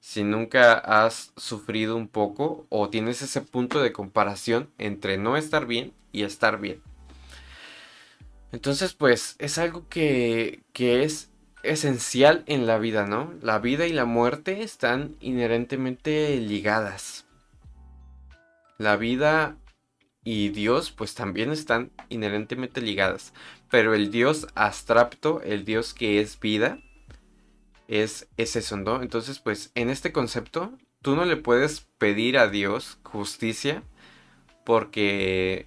si 0.00 0.24
nunca 0.24 0.72
has 0.72 1.32
sufrido 1.36 1.96
un 1.96 2.08
poco 2.08 2.66
o 2.70 2.90
tienes 2.90 3.22
ese 3.22 3.40
punto 3.40 3.80
de 3.80 3.92
comparación 3.92 4.70
entre 4.78 5.16
no 5.18 5.36
estar 5.36 5.66
bien 5.66 5.92
y 6.10 6.24
estar 6.24 6.58
bien. 6.58 6.82
Entonces, 8.50 8.94
pues 8.94 9.36
es 9.38 9.58
algo 9.58 9.88
que, 9.88 10.62
que 10.72 11.04
es 11.04 11.30
esencial 11.62 12.42
en 12.46 12.66
la 12.66 12.78
vida, 12.78 13.06
¿no? 13.06 13.32
La 13.40 13.58
vida 13.58 13.86
y 13.86 13.92
la 13.92 14.04
muerte 14.04 14.62
están 14.62 15.16
inherentemente 15.20 16.36
ligadas. 16.40 17.24
La 18.78 18.96
vida 18.96 19.56
y 20.24 20.50
Dios 20.50 20.92
pues 20.92 21.14
también 21.14 21.50
están 21.50 21.90
inherentemente 22.08 22.80
ligadas. 22.80 23.32
Pero 23.70 23.94
el 23.94 24.10
Dios 24.10 24.46
abstracto, 24.54 25.40
el 25.42 25.64
Dios 25.64 25.94
que 25.94 26.20
es 26.20 26.38
vida, 26.38 26.78
es, 27.88 28.28
eso, 28.36 28.76
¿no? 28.76 29.02
Entonces, 29.02 29.38
pues 29.38 29.70
en 29.74 29.90
este 29.90 30.12
concepto, 30.12 30.72
tú 31.02 31.16
no 31.16 31.24
le 31.24 31.36
puedes 31.36 31.88
pedir 31.98 32.38
a 32.38 32.48
Dios 32.48 32.98
justicia 33.02 33.82
porque 34.64 35.66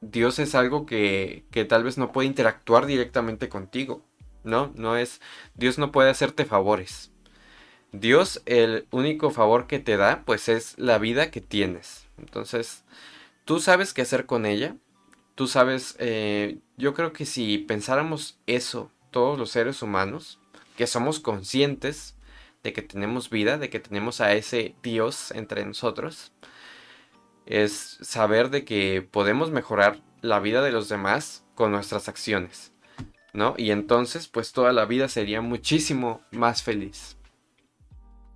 Dios 0.00 0.38
es 0.38 0.54
algo 0.54 0.86
que, 0.86 1.44
que 1.50 1.64
tal 1.64 1.84
vez 1.84 1.98
no 1.98 2.12
puede 2.12 2.28
interactuar 2.28 2.86
directamente 2.86 3.48
contigo, 3.48 4.02
¿no? 4.44 4.72
No 4.74 4.96
es, 4.96 5.20
Dios 5.54 5.78
no 5.78 5.92
puede 5.92 6.10
hacerte 6.10 6.44
favores. 6.44 7.12
Dios, 7.92 8.42
el 8.46 8.86
único 8.90 9.30
favor 9.30 9.66
que 9.66 9.78
te 9.78 9.96
da, 9.96 10.22
pues 10.26 10.48
es 10.48 10.78
la 10.78 10.98
vida 10.98 11.30
que 11.30 11.40
tienes. 11.40 12.06
Entonces, 12.18 12.84
tú 13.46 13.60
sabes 13.60 13.94
qué 13.94 14.02
hacer 14.02 14.26
con 14.26 14.44
ella. 14.44 14.76
Tú 15.34 15.46
sabes, 15.46 15.96
eh, 15.98 16.58
yo 16.76 16.92
creo 16.92 17.14
que 17.14 17.24
si 17.24 17.58
pensáramos 17.58 18.38
eso, 18.46 18.90
todos 19.10 19.38
los 19.38 19.50
seres 19.50 19.80
humanos, 19.80 20.38
que 20.76 20.86
somos 20.86 21.20
conscientes 21.20 22.16
de 22.62 22.72
que 22.72 22.82
tenemos 22.82 23.30
vida, 23.30 23.56
de 23.56 23.70
que 23.70 23.80
tenemos 23.80 24.20
a 24.20 24.34
ese 24.34 24.74
Dios 24.82 25.30
entre 25.30 25.64
nosotros, 25.64 26.32
es 27.46 27.98
saber 28.02 28.50
de 28.50 28.64
que 28.64 29.06
podemos 29.08 29.50
mejorar 29.50 30.02
la 30.20 30.40
vida 30.40 30.62
de 30.62 30.72
los 30.72 30.88
demás 30.88 31.44
con 31.54 31.70
nuestras 31.70 32.08
acciones, 32.08 32.72
¿no? 33.32 33.54
Y 33.56 33.70
entonces, 33.70 34.26
pues 34.26 34.52
toda 34.52 34.72
la 34.72 34.84
vida 34.84 35.08
sería 35.08 35.40
muchísimo 35.40 36.22
más 36.32 36.62
feliz. 36.62 37.16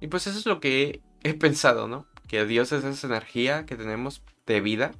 Y 0.01 0.07
pues 0.07 0.27
eso 0.27 0.39
es 0.39 0.47
lo 0.47 0.61
que 0.61 1.01
he, 1.25 1.35
pensado, 1.35 1.89
¿no? 1.89 2.07
Que 2.29 2.47
Dios 2.47 2.71
es 2.73 2.85
esa 2.85 3.07
energía 3.07 3.67
que 3.67 3.77
tenemos 3.77 4.23
de 4.47 4.61
vida 4.61 4.93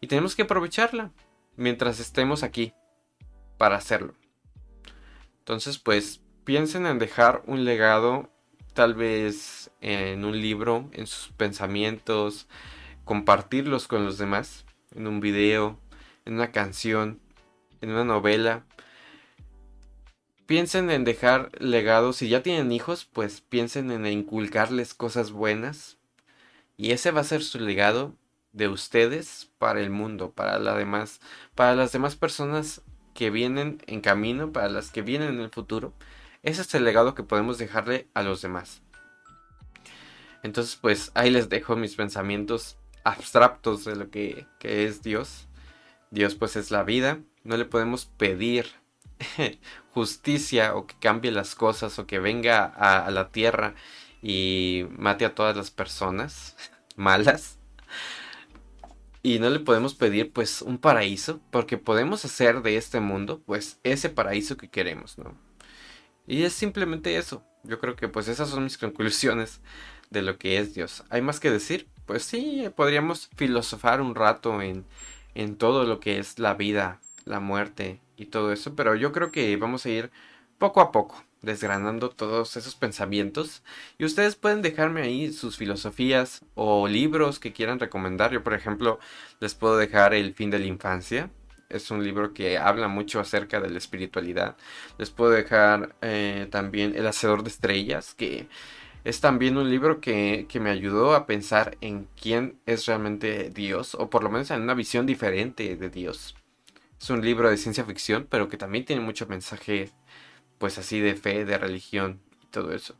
y 0.00 0.08
tenemos 0.08 0.34
que 0.34 0.42
aprovecharla 0.42 1.12
mientras 1.56 2.00
estemos 2.00 2.42
aquí 2.42 2.74
para 3.56 3.76
hacerlo. 3.76 4.14
Entonces, 5.38 5.78
pues 5.78 6.20
piensen 6.44 6.86
en 6.86 6.98
dejar 6.98 7.42
un 7.46 7.64
legado, 7.64 8.30
tal 8.74 8.94
vez 8.94 9.70
en 9.80 10.24
un 10.24 10.40
libro, 10.40 10.90
en 10.92 11.06
sus 11.06 11.32
pensamientos, 11.34 12.48
compartirlos 13.04 13.86
con 13.88 14.04
los 14.04 14.18
demás, 14.18 14.64
en 14.94 15.06
un 15.06 15.20
video, 15.20 15.78
en 16.24 16.34
una 16.34 16.50
canción, 16.52 17.20
en 17.80 17.90
una 17.90 18.04
novela. 18.04 18.64
Piensen 20.46 20.90
en 20.90 21.04
dejar 21.04 21.50
legados, 21.60 22.16
si 22.16 22.28
ya 22.28 22.42
tienen 22.42 22.72
hijos, 22.72 23.04
pues 23.04 23.40
piensen 23.40 23.90
en 23.90 24.06
inculcarles 24.06 24.94
cosas 24.94 25.30
buenas. 25.30 25.98
Y 26.76 26.90
ese 26.90 27.10
va 27.10 27.20
a 27.20 27.24
ser 27.24 27.42
su 27.42 27.60
legado 27.60 28.16
de 28.52 28.68
ustedes 28.68 29.50
para 29.58 29.80
el 29.80 29.90
mundo, 29.90 30.32
para 30.32 30.58
la 30.58 30.76
demás, 30.76 31.20
para 31.54 31.74
las 31.74 31.92
demás 31.92 32.16
personas 32.16 32.82
que 33.14 33.30
vienen 33.30 33.82
en 33.86 34.00
camino, 34.00 34.52
para 34.52 34.68
las 34.68 34.90
que 34.90 35.02
vienen 35.02 35.34
en 35.34 35.40
el 35.40 35.50
futuro. 35.50 35.92
Ese 36.42 36.62
es 36.62 36.74
el 36.74 36.84
legado 36.84 37.14
que 37.14 37.22
podemos 37.22 37.58
dejarle 37.58 38.08
a 38.14 38.22
los 38.22 38.42
demás. 38.42 38.82
Entonces, 40.42 40.76
pues 40.76 41.12
ahí 41.14 41.30
les 41.30 41.48
dejo 41.48 41.76
mis 41.76 41.94
pensamientos 41.94 42.76
abstractos 43.04 43.84
de 43.84 43.96
lo 43.96 44.10
que, 44.10 44.46
es 44.60 45.02
Dios. 45.02 45.46
Dios 46.10 46.34
pues 46.34 46.56
es 46.56 46.70
la 46.70 46.82
vida. 46.82 47.20
No 47.44 47.56
le 47.56 47.64
podemos 47.64 48.06
pedir 48.06 48.66
justicia 49.94 50.74
o 50.74 50.86
que 50.86 50.96
cambie 50.98 51.30
las 51.30 51.54
cosas 51.54 51.98
o 51.98 52.06
que 52.06 52.18
venga 52.18 52.64
a 52.64 53.10
la 53.10 53.30
tierra 53.30 53.74
y 54.20 54.86
mate 54.90 55.24
a 55.24 55.34
todas 55.34 55.56
las 55.56 55.70
personas 55.70 56.56
malas. 56.96 57.58
Y 59.22 59.38
no 59.38 59.50
le 59.50 59.60
podemos 59.60 59.94
pedir 59.94 60.32
pues 60.32 60.62
un 60.62 60.78
paraíso 60.78 61.40
porque 61.50 61.78
podemos 61.78 62.24
hacer 62.24 62.62
de 62.62 62.76
este 62.76 63.00
mundo 63.00 63.40
pues 63.46 63.78
ese 63.84 64.08
paraíso 64.08 64.56
que 64.56 64.68
queremos, 64.68 65.16
¿no? 65.18 65.36
Y 66.26 66.42
es 66.42 66.52
simplemente 66.52 67.16
eso. 67.16 67.44
Yo 67.62 67.78
creo 67.78 67.94
que 67.94 68.08
pues 68.08 68.28
esas 68.28 68.50
son 68.50 68.64
mis 68.64 68.78
conclusiones 68.78 69.60
de 70.10 70.22
lo 70.22 70.38
que 70.38 70.58
es 70.58 70.74
Dios. 70.74 71.04
¿Hay 71.10 71.22
más 71.22 71.40
que 71.40 71.50
decir? 71.50 71.88
Pues 72.06 72.24
sí, 72.24 72.68
podríamos 72.74 73.30
filosofar 73.36 74.00
un 74.00 74.14
rato 74.14 74.60
en, 74.60 74.84
en 75.34 75.56
todo 75.56 75.84
lo 75.84 76.00
que 76.00 76.18
es 76.18 76.38
la 76.38 76.54
vida, 76.54 77.00
la 77.24 77.40
muerte 77.40 78.00
y 78.16 78.26
todo 78.26 78.52
eso, 78.52 78.74
pero 78.74 78.94
yo 78.96 79.12
creo 79.12 79.30
que 79.30 79.56
vamos 79.56 79.86
a 79.86 79.90
ir 79.90 80.10
poco 80.58 80.80
a 80.80 80.92
poco 80.92 81.24
desgranando 81.42 82.10
todos 82.10 82.56
esos 82.56 82.74
pensamientos 82.74 83.62
y 83.98 84.04
ustedes 84.04 84.36
pueden 84.36 84.62
dejarme 84.62 85.02
ahí 85.02 85.32
sus 85.32 85.56
filosofías 85.56 86.44
o 86.54 86.88
libros 86.88 87.38
que 87.38 87.52
quieran 87.52 87.80
recomendar. 87.80 88.32
Yo, 88.32 88.42
por 88.42 88.54
ejemplo, 88.54 88.98
les 89.40 89.54
puedo 89.54 89.76
dejar 89.76 90.14
El 90.14 90.34
fin 90.34 90.50
de 90.50 90.58
la 90.58 90.66
infancia 90.66 91.30
es 91.72 91.90
un 91.90 92.04
libro 92.04 92.32
que 92.34 92.58
habla 92.58 92.86
mucho 92.88 93.18
acerca 93.18 93.60
de 93.60 93.70
la 93.70 93.78
espiritualidad. 93.78 94.56
Les 94.98 95.10
puedo 95.10 95.30
dejar 95.30 95.96
eh, 96.02 96.46
también 96.50 96.94
El 96.94 97.06
Hacedor 97.06 97.42
de 97.42 97.48
Estrellas, 97.48 98.14
que 98.14 98.46
es 99.04 99.20
también 99.20 99.56
un 99.56 99.68
libro 99.68 100.00
que, 100.00 100.46
que, 100.48 100.60
me 100.60 100.70
ayudó 100.70 101.14
a 101.14 101.26
pensar 101.26 101.76
en 101.80 102.06
quién 102.20 102.60
es 102.66 102.86
realmente 102.86 103.50
Dios, 103.50 103.94
o 103.96 104.10
por 104.10 104.22
lo 104.22 104.30
menos 104.30 104.50
en 104.50 104.62
una 104.62 104.74
visión 104.74 105.06
diferente 105.06 105.74
de 105.76 105.88
Dios. 105.88 106.36
Es 107.00 107.10
un 107.10 107.20
libro 107.20 107.50
de 107.50 107.56
ciencia 107.56 107.84
ficción, 107.84 108.28
pero 108.30 108.48
que 108.48 108.56
también 108.56 108.84
tiene 108.84 109.02
mucho 109.02 109.26
mensaje, 109.26 109.90
pues 110.62 110.78
así, 110.78 111.00
de 111.00 111.16
fe, 111.16 111.44
de 111.44 111.58
religión 111.58 112.20
y 112.40 112.46
todo 112.46 112.72
eso. 112.72 112.94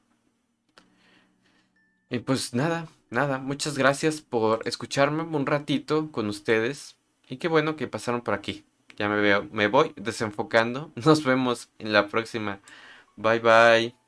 Y 2.10 2.18
pues 2.18 2.54
nada, 2.54 2.88
nada, 3.10 3.38
muchas 3.38 3.78
gracias 3.78 4.20
por 4.20 4.66
escucharme 4.66 5.22
un 5.22 5.46
ratito 5.46 6.10
con 6.10 6.26
ustedes. 6.26 6.96
Y 7.28 7.36
qué 7.36 7.46
bueno 7.46 7.76
que 7.76 7.86
pasaron 7.86 8.22
por 8.22 8.34
aquí. 8.34 8.64
Ya 8.96 9.08
me 9.08 9.20
veo, 9.20 9.48
me 9.52 9.68
voy 9.68 9.92
desenfocando. 9.94 10.90
Nos 10.96 11.22
vemos 11.22 11.70
en 11.78 11.92
la 11.92 12.08
próxima. 12.08 12.58
Bye 13.14 13.38
bye. 13.38 14.01